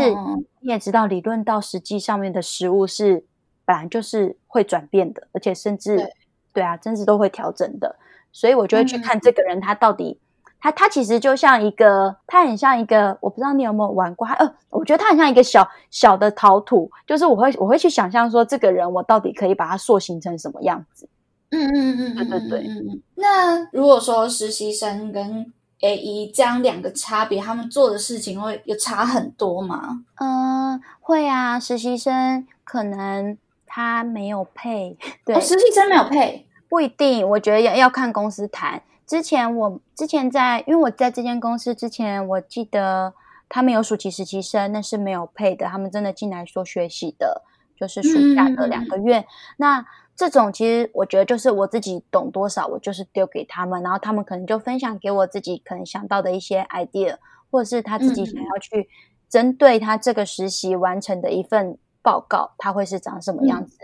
[0.61, 3.27] 你也知道，理论到实际上面的实物是
[3.67, 6.11] 本来就是会转变的，而且甚至
[6.55, 7.97] 对啊，甚至都会调整的。
[8.33, 10.19] 所以我就会去看这个人他到底。
[10.61, 21.07] 他他其实就像一个，他很像一个，我不知道你有没有玩过，呃，我觉得他很像一个小小的陶土，就是我会我会去想象说，这个人我到底可以把它塑形成什么样子？
[21.51, 23.03] 嗯嗯嗯，对对对，嗯嗯。
[23.17, 25.53] 那如果说实习生跟
[25.85, 30.05] A E 这样两个差别，他们做的事情会有差很多吗？
[30.17, 38.83] 嗯，会啊，实习生可能他没有配， 对，实习生没有配，不一定，我觉得要要看公司谈。
[39.07, 43.13] 之前我之前在，因为我在这间公司之前，我记得
[43.51, 45.67] 他们有暑期实习生，那是没有配的。
[45.67, 47.43] 他们真的进来说学习的，
[47.77, 49.25] 就是暑假的两个月。
[49.57, 49.85] 那
[50.17, 57.17] 这种其实我觉得就是我自己懂多少，我就是丢给他们，然后他们可能就分享给我自己可能想到的一些 idea，
[57.51, 58.89] 或者是他自己想要去
[59.29, 63.77] 针对他这个实习完成的一份报告，他会是长什么样子。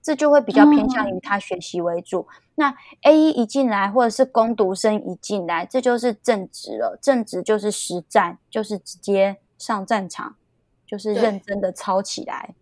[0.00, 2.26] 这就会比较偏向于他学习为主。
[2.54, 6.98] 那 A 一一进来，或者是攻读生一进来，这就是正职了。
[7.02, 10.36] 正职就是实战，就是直接上战场，
[10.86, 12.54] 就是认真的操起来。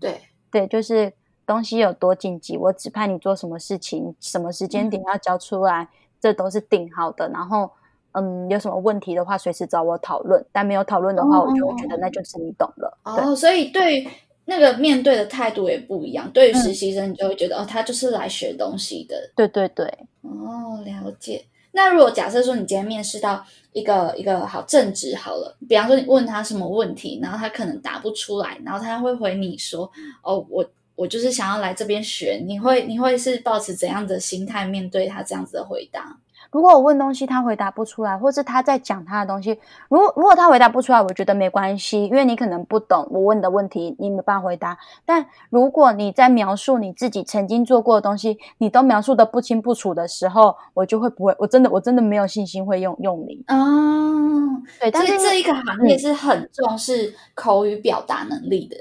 [0.00, 1.12] 对对，就是
[1.46, 5.88] 东西有多紧急，我指派你做什么事情，什么时间点要交出来，
[6.20, 7.28] 这都是定好的。
[7.28, 7.70] 然后，
[8.12, 10.44] 嗯，有什么问题的话，随时找我讨论。
[10.52, 12.98] 但没有讨论的话，我就觉得那就是你懂了。
[13.04, 14.06] 哦，所以对。
[14.50, 16.30] 那个面对的态度也不一样。
[16.30, 19.14] 对于实习生，你就会觉得哦，他就是来学东西的。
[19.36, 19.84] 对对对，
[20.22, 21.44] 哦，了解。
[21.78, 29.88] 那如果假设说你今天面试到一个一个好正直好了，比方说你问他什么问题，然后他可能答不出来，然后他会回你说
[30.24, 36.18] ：“哦，我我就是想要来这边学。”你会你会是抱持怎样的心态面对他这样子的回答？
[36.50, 39.58] 如果我问东西他回答不出来，或是他在讲他的东西，
[39.88, 44.78] 如果如果他回答不出来，我觉得没关系，因为你可能不懂我问的问题，你没办法回答。
[45.04, 53.44] 但如果你在描述你自己曾经做过的东西，你都描述的不清不楚的时候，我就会不会，我真的我真的没有信心会用用你。
[53.48, 58.76] 哦，对，但是这一个行业是很重视口语表达能力的。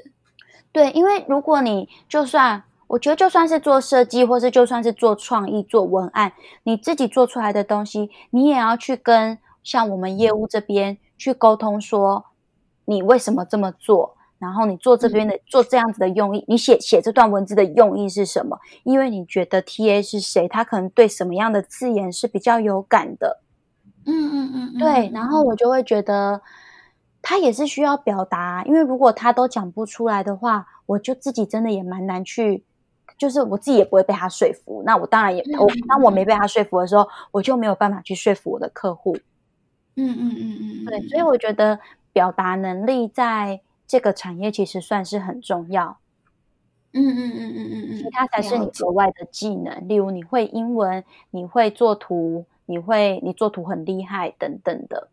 [0.72, 2.64] 对，因为如果你就算。
[2.88, 6.32] 我觉得就算是做设计，或是就算是做创意、做文案，
[6.64, 12.26] 你自己做出来的东西，你也要去跟像我们业务这边去沟通，说
[12.86, 18.58] 你为什么这么做，然后你做这边的做这样子的用意，你写写这段文字的用意是什么？
[18.84, 23.42] 因为你觉得 T A 是谁，他可能对什么样的字眼是比较有感的。
[24.06, 26.42] 嗯嗯嗯，对，然后我就会觉得
[27.22, 32.64] 他也是需要表达，因为如果他都讲不出来的话，我就自己真的也蛮难去。
[33.18, 39.18] 就是我自己也不会被他说服，那我当然也我当我没被他说服的时候，我就没有办法去说服我的客户。
[39.96, 41.80] 嗯嗯嗯嗯，对，所以我觉得
[42.14, 45.98] 表达能力在这个产业其实算是很重要。
[46.94, 55.10] 嗯嗯嗯嗯嗯嗯，其他才是你额外的技能，例如你会英文，你会做图，你会你做图很厉害等等的。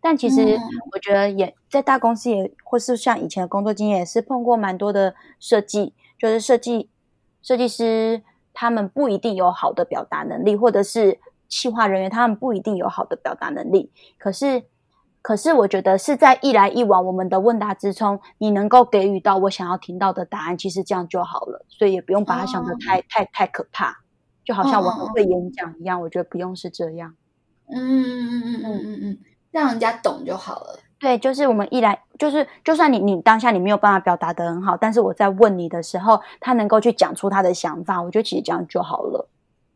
[0.00, 0.58] 但其实
[0.92, 6.90] 我觉得也在大公司也或是像以前的工作经验也是碰过蛮多的设计，就是设计。
[7.46, 13.92] 设计师他们不一定有好的表达能力，或者是企划人员他们不一定有好的表达能力。
[14.18, 14.64] 可是，
[15.22, 21.64] 可是我觉得是在一来一往，我们的问答之中，你能够给予到我想要听到的答案，其实这样就好了。
[21.68, 23.96] 所以也不用把它想的太太太可怕，
[24.44, 26.00] 就好像我很会演讲一样。
[26.00, 27.14] 我觉得不用是这样。
[27.68, 29.18] 嗯嗯嗯嗯嗯嗯嗯，
[29.52, 30.80] 让人家懂就好了。
[30.98, 39.28] 对，就是我们一来，就是就算你你当下你没有办法表达的很好，但是我在问你的时候，他能够去讲出他的想法，我觉得其实这样就好了。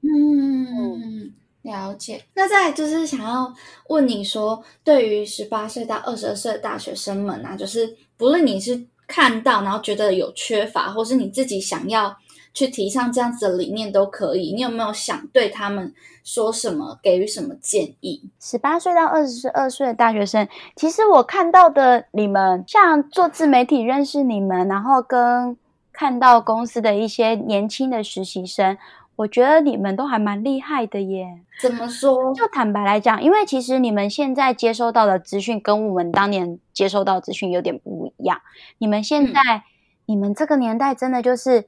[0.02, 2.24] 嗯，了解。
[2.34, 3.52] 那再就是想要
[3.88, 12.16] 问你说，对于十八岁到二十二岁的大学生们啊，就是不论你是看到然后觉得有缺乏，或是你自己想要
[12.52, 14.52] 去提倡这样子的理念都可以。
[14.52, 15.92] 你有没有想对他们
[16.24, 18.30] 说什么，给予什么建议？
[18.40, 25.56] 十八岁到二十二岁的大学生，其实我看到的你们，像做自媒体认识你们，然后跟
[25.92, 28.76] 看到公司的一些年轻的实习生。
[29.16, 31.40] 我觉得你们都还蛮厉害的耶。
[31.60, 32.34] 怎么说？
[32.34, 38.40] 就坦白来讲，因为其实你们现在接收到的资讯跟我们当年接收到资讯有点不一样。
[38.78, 39.64] 你们现在，
[40.06, 41.66] 你们这个年代真的就是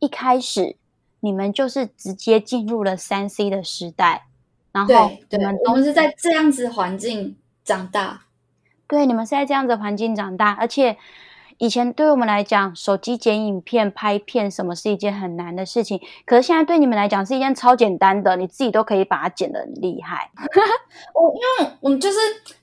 [0.00, 0.76] 一开始，
[1.20, 4.26] 你们就是直接进入了三 C 的时代。
[4.72, 8.22] 然后你们我们是在这样子环境长大。
[8.88, 10.98] 对，你们是在这样子环境长大，而且。
[11.62, 20.30] 以前对我们来讲，手机剪影片、拍片什么是一件很难的事情，可是现在对你们来讲是一件超简单的，你自己都可以把它剪得很厉害。
[21.12, 22.16] 我因为我们就是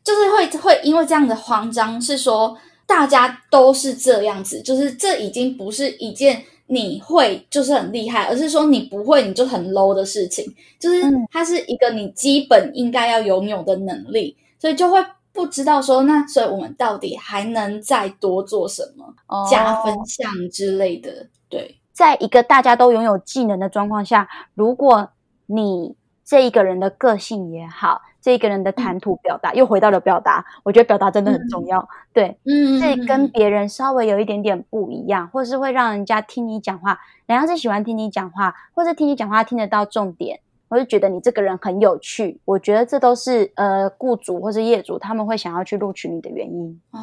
[0.04, 2.58] 就是会会因为这样的慌张，是说
[2.88, 10.46] 大家都是这样子，就是这已经不是一件你会就是很厉害，而是说你不会你就很 low 的事情，
[10.80, 11.02] 就是
[11.32, 15.04] 它是一个你基本应该要拥有的能力，所以就会。
[15.34, 19.06] 不知道说那，所以我们到底还能再多做什么
[19.48, 21.28] 加分项之类的？
[21.48, 25.08] 对，在一个大家都拥有技能的状况下，如果
[25.46, 25.96] 你
[26.26, 31.88] 这一个人的个性也好，这一个人的谈吐表达又回到了表达，我觉得表达真的很重要。
[32.12, 40.42] 对，嗯，这跟别人稍微有一点点不一样，或是会让人家听你讲话，人家是喜欢听你讲话，或是听你讲话听得到重点。
[40.68, 47.00] 我就觉得你这个人很有趣，我觉得这都是呃雇主或是业主他们会想要去录取你的原因哦。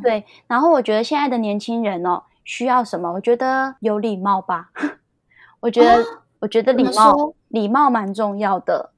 [0.00, 3.12] 对，然后我觉得现在的年轻人哦需要什么？
[3.14, 4.70] 我觉得有礼貌吧。
[5.58, 6.04] 我觉得
[6.38, 8.92] 我觉得礼貌礼貌蛮重要的，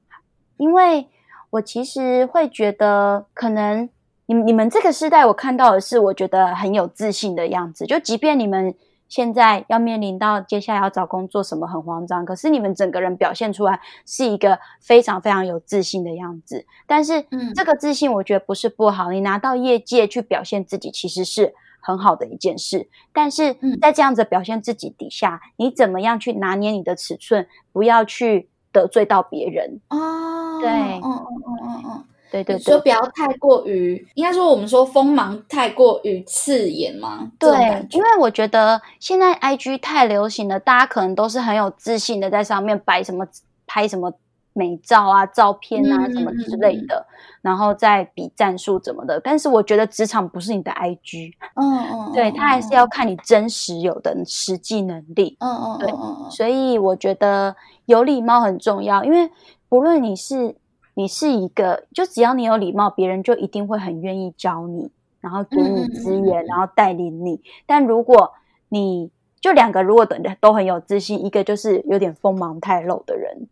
[0.57, 1.07] 因为
[1.53, 3.87] 我其实会觉得可能
[4.25, 8.75] 你你们这个时代我看到的是我觉得很有自信的样子，就即便你们。
[9.09, 16.65] 现在要面临到接下来要找工作什么很慌张，可是你们整个人表现出来是一个非常非常有自信的样子。
[16.87, 22.89] 但是，嗯，这个自信我觉得不是不好，你拿到业界去表现自己其实是很好的一件事。
[23.13, 30.59] 但是在这样子表现自己底下，你怎么样去拿捏你的尺寸，不要去得罪到别人哦。
[30.59, 32.03] 对，嗯嗯嗯嗯嗯。
[32.31, 37.31] 对对对，说不要太过于，应该说我们说锋芒太过于刺眼吗？
[37.37, 37.51] 对，
[37.91, 43.23] 因为我觉得现在 I G 太流行了，大家可能都是很有自信的在上面摆什么
[43.67, 44.11] 拍什么
[44.53, 47.05] 美照啊、照片啊什么之类的，
[47.41, 49.19] 然后再比战术怎么的。
[49.19, 51.77] 但是我觉得职场不是你的 I G，嗯
[52.07, 55.91] 嗯，对他还是要看你真实有的实际能力，嗯嗯，对，
[56.29, 59.29] 所以我觉得有礼貌很重要，因为
[59.67, 60.55] 不论你是。
[60.95, 64.91] 你是一个，就只要你有礼貌，别人就一定会很愿意教你，
[65.21, 67.41] 然后给你资源，然后带领你。
[67.65, 68.33] 但如果
[68.69, 69.09] 你
[69.41, 73.47] 就两个，如果等的都很有自信，一个就是有点锋芒太露的人，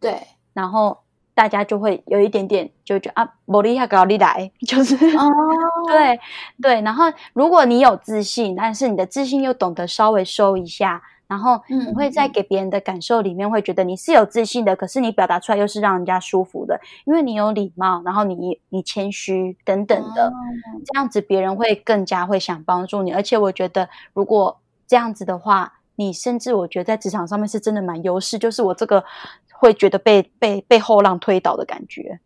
[0.00, 0.22] 对，
[0.56, 0.98] 然后
[1.34, 5.30] 大家就会有一点点就觉得啊，莫利亚高利来， 就是哦，
[5.86, 6.18] 对
[6.62, 6.80] 对。
[6.80, 7.04] 然后
[7.34, 11.02] 如果你有自信，但是你的自信又懂得稍微收一下。
[11.28, 20.32] 然后你会在给别人的感受里面会觉得你是有自信的，可是你表达出来又是让人家舒服的，因为你有礼貌，然后你你谦虚等等的，
[20.86, 23.10] 这样子别人会更加会想帮助你。
[23.10, 29.02] 而且我觉得，如果这样子的话，你甚至我觉得在职场上面是真的蛮优势，就是我这个
[29.58, 32.20] 会觉得被被被后浪推倒的感觉。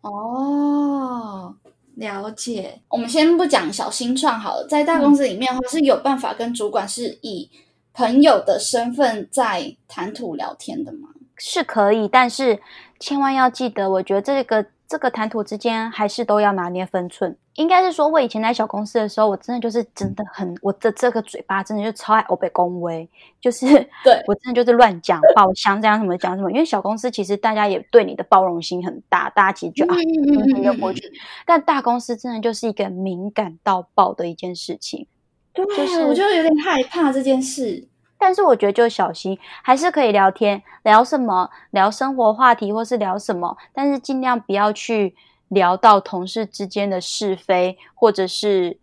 [0.00, 1.54] 哦，
[1.94, 2.80] 了解。
[2.88, 7.50] 我们先不讲小新创好了，在大公司里面，或是有办法跟主管是以。
[7.98, 11.08] 朋友的身份在谈吐聊天的吗？
[11.38, 12.60] 是可以，但是
[13.00, 17.36] 千万要记得，我觉得这个这个谈吐之间还是都要拿捏分寸。
[17.54, 23.08] 应该是说，我以前在小公司的时候，我真的就是真的很，我的这个嘴巴真的就超爱欧北恭维，
[23.40, 23.66] 就是
[24.04, 26.50] 对我真的就是乱讲话，我想讲什么讲什么。
[26.50, 31.10] 因为小公司其实大家也对你的包容心很大，大家其实就啊，嗯嗯就过去。
[31.46, 35.06] 但大公司真的就是一个敏感到爆的一件事情。
[35.54, 37.88] 就是我就有点害怕这件事，
[38.18, 45.14] 但是我觉得就小心，还是可以聊天，聊什么聊生活话题，或是聊什么，但是尽量不要去
[45.48, 48.78] 聊到同事之间的是非，或者是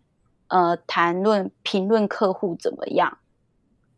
[0.48, 3.18] 呃谈论评论客户怎么样。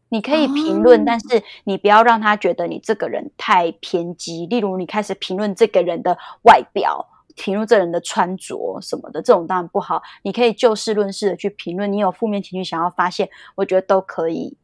[0.09, 4.47] 你可以评论，但是你不要让他觉得你这个人太偏激。
[4.47, 7.09] 例如，你开始评论这个人的外表。
[7.39, 10.03] 评论这人的穿着什么的，这种当然不好。
[10.23, 14.57] 你可以就事论事的去评论，你有负面情绪想要发泄，我觉得都可以。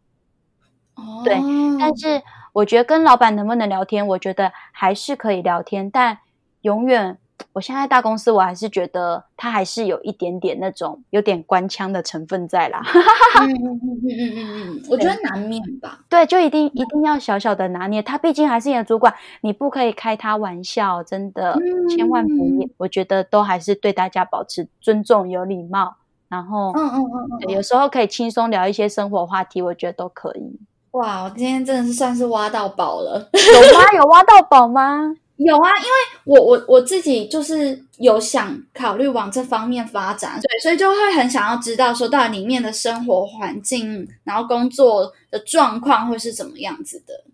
[0.94, 1.36] 哦，对。
[1.78, 2.22] 但是
[2.52, 6.18] 我觉得跟老板能不能聊天，我觉得还是可以聊天，但
[6.62, 7.18] 永远。
[7.54, 12.80] 我现在大公司，我还是觉得他还是有一点点那种有点官腔的成分在啦。
[13.42, 15.98] 嗯嗯嗯嗯嗯嗯嗯，我觉得难免吧。
[16.08, 18.00] 对，就一定一定要小小的拿捏。
[18.00, 21.58] 他毕竟还是你的主管，你不可以开他玩笑，真的，
[21.90, 22.68] 千万不要。
[22.76, 25.96] 我觉得都还是对大家保持尊重、有礼貌。
[26.28, 30.60] 然后，嗯嗯嗯嗯，有时候可以轻松聊一些生活话题，我觉得都可以。
[30.92, 33.28] 哇，我今天真的是算是挖到宝了。
[33.32, 33.84] 有吗？
[33.96, 35.14] 有挖到宝吗？
[35.36, 47.24] 有啊，因为我我我自己就是有想考虑往这方面发展，对，所以就会很想要知道说到里面的生活环境，然后工作的状况会是怎么样子的。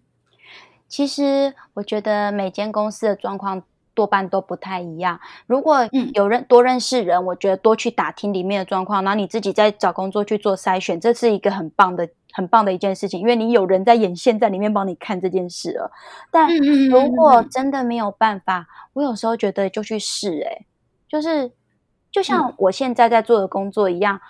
[0.88, 3.62] 其实我觉得每间公司的状况
[3.98, 5.18] 多半都不太一样。
[5.48, 12.08] 如果有人多认识人，我觉得多去打听里面的状况，然后你自己再找工作去做筛选，这是一个很棒的。
[12.30, 15.90] 很棒的一件事情，因为你有人在眼线在里面帮你看这件事了。
[16.30, 16.46] 但
[16.88, 20.66] 如果真的没有办法，我有时候觉得就去试，诶
[21.08, 21.50] 就是
[22.12, 24.20] 就像我现在在做的工作一样。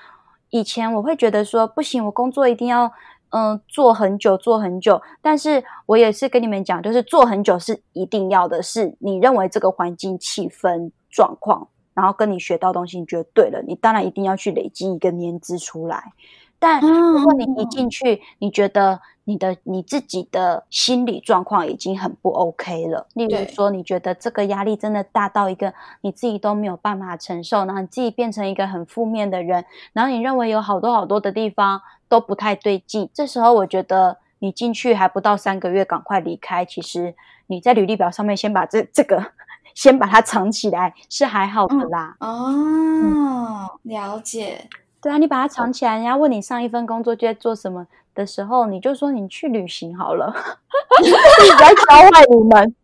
[0.51, 2.91] 以前我会觉得说不行，我工作一定要
[3.31, 5.01] 嗯做很久做很久。
[5.21, 16.13] 但是我也是跟你们讲，就是做很久是一定要的，是你认为这个环境气氛状况，然后跟你学到东西，你觉得对了，你当然一定要去累积一个年资出来。
[16.59, 29.63] 但如果你一进去，你觉得你的你自己的心理状况已经很不 OK 了，例如说你觉得这个压力真的大到一个你自己都没有办法承受，然后你自己变成一个很负面的人，
[29.93, 36.65] 然后你认为有好多好多的地方都不太对劲，这时候我觉得你进去还不到三个月，赶快离开。
[36.65, 37.15] 其实
[37.49, 39.33] 你在履历表上面先把这这个
[39.75, 42.17] 先把它藏起来是还好的啦。
[42.21, 44.71] 哦，了解。
[45.03, 45.97] 对啊，你把它藏起来。
[45.97, 47.87] 人家问你上一份工作就在做什么
[48.19, 50.35] 的时候，你就说你去旅行好了，
[51.01, 51.11] 你
[51.59, 52.75] 在教坏你们。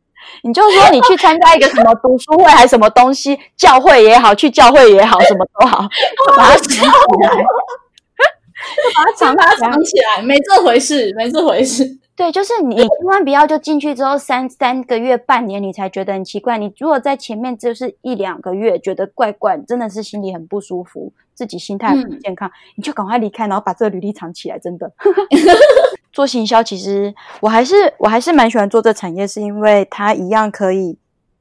[0.43, 5.87] 你就说你去参加一个什么读书会还是什么东西，教会也好，去教会也好，什么都好，
[6.35, 7.29] 把它藏起来，
[8.97, 11.99] 把它藏，把它藏起来，没这回事，没这回事。
[12.17, 16.57] 对，就是你千万不要就进去之后三三个月、半年，你才觉得很奇怪。
[16.57, 24.59] 你如果在前面就是一两个月觉得怪怪，真的是心里很不舒服，自己心态很不健康，你就赶快离开，然后把这个履历藏起来。
[24.59, 24.93] 真的，
[26.13, 30.97] 做行销其实我还是我还是蛮喜欢做这产业，是因为它一样可以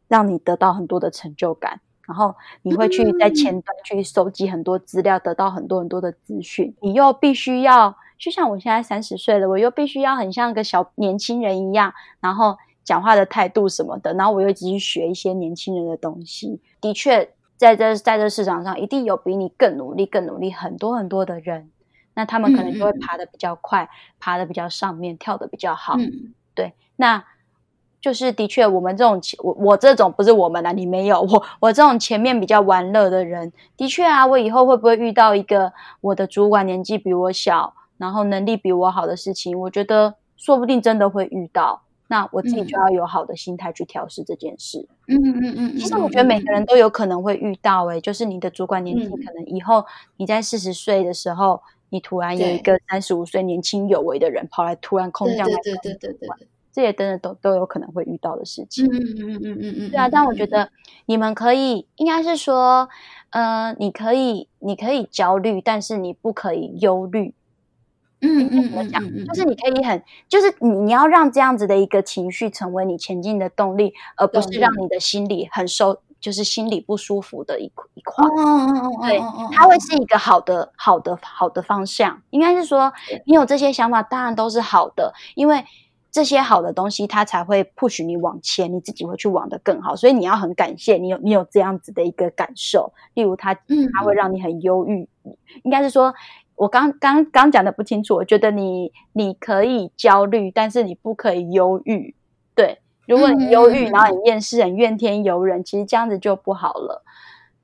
[0.08, 7.96] 让你得到很多的成就感，然后你会去在前端去收集很多资料，得到很多很多的资讯，你又必须要。
[8.20, 16.62] 就像我现在三十岁了，我又必须要很像个小年轻人一样，然后讲话的态度什么的，然后我又继续学一些年轻人的东西。
[16.80, 21.72] 的确，在这在这市场上，一定有比你更努力、更努力很多很多的人，
[22.14, 23.90] 那他们可能就会爬得比较快，
[24.20, 25.96] 爬得比较上面，跳得比较好。
[26.54, 27.24] 对，那
[28.02, 37.74] 就是的确，我们这种我我这种不是我们啊，你没有我我这种前面比较玩乐的人，的确啊，我以后会不会遇到一个我的主管年纪比我小？
[37.96, 41.84] 然后能力比我好的事情，我觉得说不定真的会遇到。
[42.14, 44.88] 那我自己就要有好的心态去调试这件事。
[45.08, 45.78] 嗯嗯嗯。
[45.80, 49.84] 其实我觉得每个人都有可能会遇到，哎，就是你的主管年纪可能以后
[50.18, 51.60] 你在四十岁的时候，
[51.90, 58.86] 你突然有一个三十五岁年轻有为的人跑来突然空降来对对对对对，这也真的都都有可能会遇到的事情。
[58.86, 59.90] 嗯嗯嗯嗯嗯嗯。
[59.90, 60.70] 对啊，但我觉得
[61.08, 62.88] 你们可以，应该是说，
[63.32, 67.34] 呃，你可以你可以焦虑，但是你不可以忧虑。
[68.26, 69.04] 嗯嗯，怎么讲？
[69.28, 77.66] 就是你可以很，就是你你要让这样子的一个情绪成为你前进的动力，而不是让你的心里很受，就是心里不舒服的一
[77.96, 78.26] 一块。
[78.26, 79.20] 嗯嗯嗯对，
[79.52, 82.22] 它会是一个好的、好的、好的方向。
[82.30, 82.94] 应该是说，
[83.26, 85.66] 你有这些想法，当然都是好的，因为
[86.10, 89.98] 这些好的东西，它才会 push 你往前，你自己会去往的更好。
[89.98, 92.94] 所以你要很感谢你有你有这样子的一个感受。
[93.16, 95.10] 例如，它它会让你很忧郁，
[95.64, 96.14] 应该是说。
[96.56, 102.16] 我刚刚刚讲的不清楚，我觉得你你可以焦虑，但是你不可以忧郁。
[102.56, 107.04] 对，如果你忧郁，然后你厌世、很怨天尤人，其实这样子就不好了。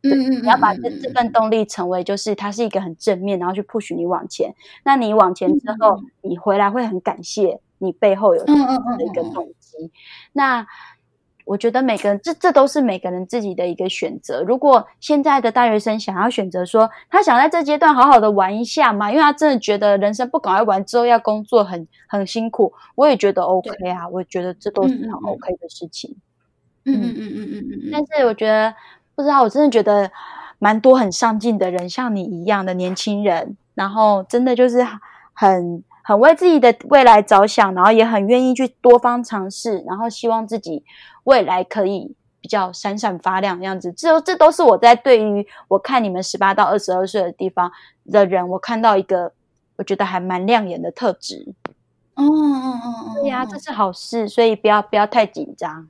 [0.01, 4.53] 嗯嗯，你要把这这份动力成为，就是它是一个很正面，然后去 push 你往前。
[4.83, 9.91] 那你往前之后，你回来会很感谢你背后有这样的一个动机。
[10.33, 10.67] 那。
[11.49, 14.43] 我觉得每个人这这都是每个人自己的一个选择。
[14.43, 26.15] 如果现在的大学生想要选择说他想在这阶段好好的玩一下嘛，因为他真的觉得人生不赶快玩之后要工作很很辛苦，我也觉得 OK 啊，我觉得这都是很 OK 的事情。
[26.85, 27.89] 嗯嗯嗯嗯嗯嗯。
[27.91, 28.71] 但是我觉得
[29.15, 30.11] 不知道，我真的觉得
[30.59, 34.85] 蛮多很上进的人，像你一样的年轻人，然后真的就是
[35.33, 35.83] 很。
[36.09, 40.83] 很为自己的未来着想，然后也很愿意去多方尝试，然后希望自己
[41.25, 43.91] 未来可以比较闪闪发亮的样子。
[43.91, 47.71] 这这都是我在对于我看你们十八到二十二岁的地方
[48.11, 49.33] 的人，我看到一个
[49.75, 51.53] 我觉得还蛮亮眼的特质。
[52.15, 55.87] 嗯嗯嗯嗯，对呀，这是好事，所以不要不要太紧张。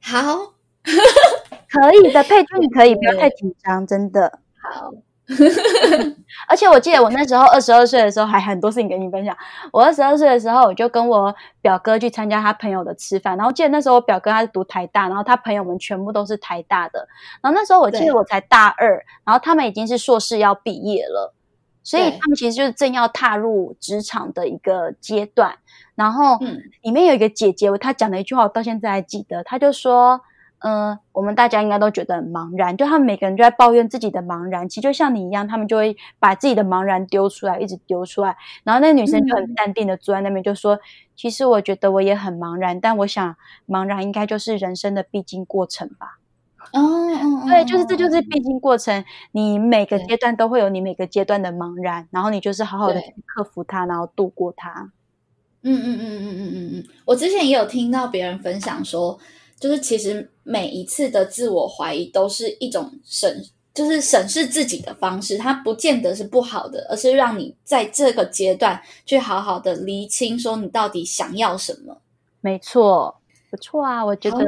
[0.00, 0.52] 好，
[1.68, 4.92] 可以的， 佩君你可以不要太紧张，真的好。
[6.48, 9.36] 而且我记得我那时候二十二岁的时候，还很多事情跟你分享。
[9.70, 13.36] 我二十二岁的时候，我就跟我表哥去参加他朋友的吃饭。
[13.36, 17.06] 然后记得那时候我表哥他是读台大，然后他朋友们全部都是台大的。
[17.42, 21.34] 然后那时候我记得我才大二，然后他们已经是硕士要毕业了，
[21.82, 25.56] 所以他们其实就是正要踏入职场的一个阶段。
[25.94, 26.38] 然后
[26.82, 30.22] 里面有一个姐姐，她讲了一句话，我到现在还记得，她就说。
[30.60, 34.68] 嗯，我们大家应该都觉得很茫然，就他们每个人都在抱怨自己的茫然。
[34.68, 38.36] 其实就像你一样，他们就会把自己的茫然丢出来，一直丢出来。
[38.64, 40.80] 然后那女生就很淡定的坐在那边，就说
[41.14, 43.36] ：“其实我觉得我也很茫然，但我想
[43.68, 46.18] 茫然应该就是人生的必经过程吧。”
[46.74, 49.04] 哦，对，就是这就是必经过程。
[49.30, 54.90] 你每个阶段都会有你每个阶段的茫然，然后你就是好好的克服它，然后度过它。
[55.62, 59.16] 嗯嗯嗯嗯嗯嗯嗯，我之前也有听到别人分享说。
[59.60, 63.44] 就是其实每一次的自我怀疑都是一种审，
[63.74, 71.98] 就是审视自己的方式，它不见得是不好的，而是让你在这个阶段去好好的厘清，说你到底想要什么。
[72.40, 73.20] 没错，
[73.50, 74.46] 不错啊，我觉得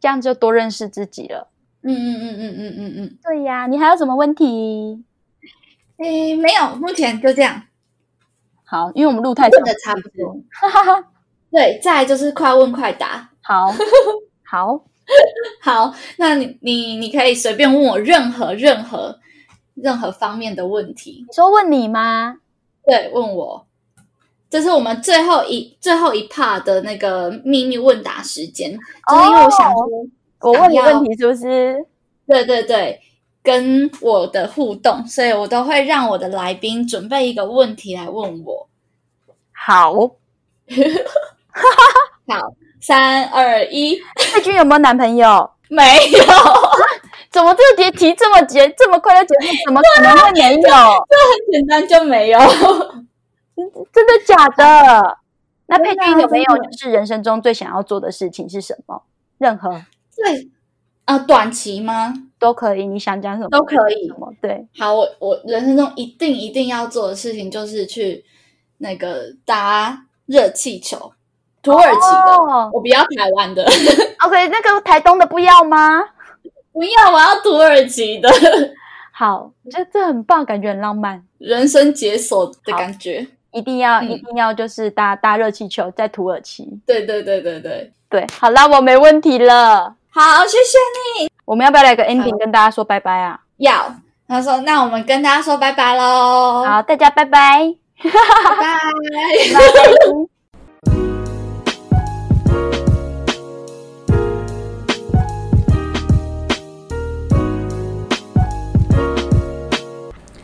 [0.00, 1.48] 这样就多认识自己了。
[1.82, 5.04] 嗯嗯嗯嗯嗯嗯嗯，对呀，你还有什么问题？
[5.98, 7.64] 诶，没有，目前就这样。
[8.64, 10.34] 好，因为我们录太长的差不多。
[11.52, 13.28] 对，再就是快问快答。
[13.42, 13.74] 好。
[14.44, 14.84] 好
[15.60, 19.18] 好，那你你你可以随便问我任何任何
[19.74, 21.24] 任何方面的问题。
[21.28, 22.38] 你说问你吗？
[22.84, 23.66] 对，问我。
[24.50, 28.78] 这是我们最后一最后一 part 的那个秘密问答时间，
[29.08, 29.88] 就是因为我想说，
[30.40, 31.86] 我问你问题是不是？
[32.26, 33.00] 对对对，
[33.42, 38.68] 跟我的互动，所以我都会让我的来宾准备一个问题来问我。
[39.52, 39.94] 好，
[42.28, 42.54] 好。
[42.82, 45.48] 三二一，佩君有没有男朋友？
[45.68, 46.18] 没有，
[47.30, 49.52] 怎么这题题这么简这么快就结束？
[49.66, 50.60] 怎么可能会没有？
[50.60, 52.38] 这很简单就没有，
[53.92, 55.18] 真的假的？
[55.66, 59.04] 那佩君有没有就是人生中最想要做的事情是什么？
[59.38, 59.70] 任何
[60.16, 60.50] 对
[61.04, 62.12] 啊，短期吗？
[62.38, 64.08] 都可以，你想讲什么都可以。
[64.08, 64.30] 什么？
[64.42, 68.24] 对，好，我我人生中一定一定要做的事情就是去
[68.78, 71.12] 那个搭热气球。
[71.62, 73.64] 土耳其的，我不要台湾的。
[74.24, 76.02] OK，那个台东的不要吗？
[76.72, 78.28] 不要，我要土耳其的。
[79.12, 83.26] 好，我觉得这很棒，感觉很浪漫，人生解锁的感觉。
[83.52, 86.80] 一定要，一定要，就是搭搭热气球在土耳其。
[86.86, 88.26] 对对对对对对。
[88.40, 89.94] 好啦，我没问题了。
[90.10, 90.78] 好，谢谢
[91.20, 91.30] 你。
[91.44, 93.40] 我们要不要来个 ending 跟大家说拜拜啊？
[93.58, 93.94] 要。
[94.28, 97.74] 他说：“那我们跟大家说拜拜喽。”好，大家拜拜。
[98.02, 98.10] 拜
[98.58, 98.78] 拜。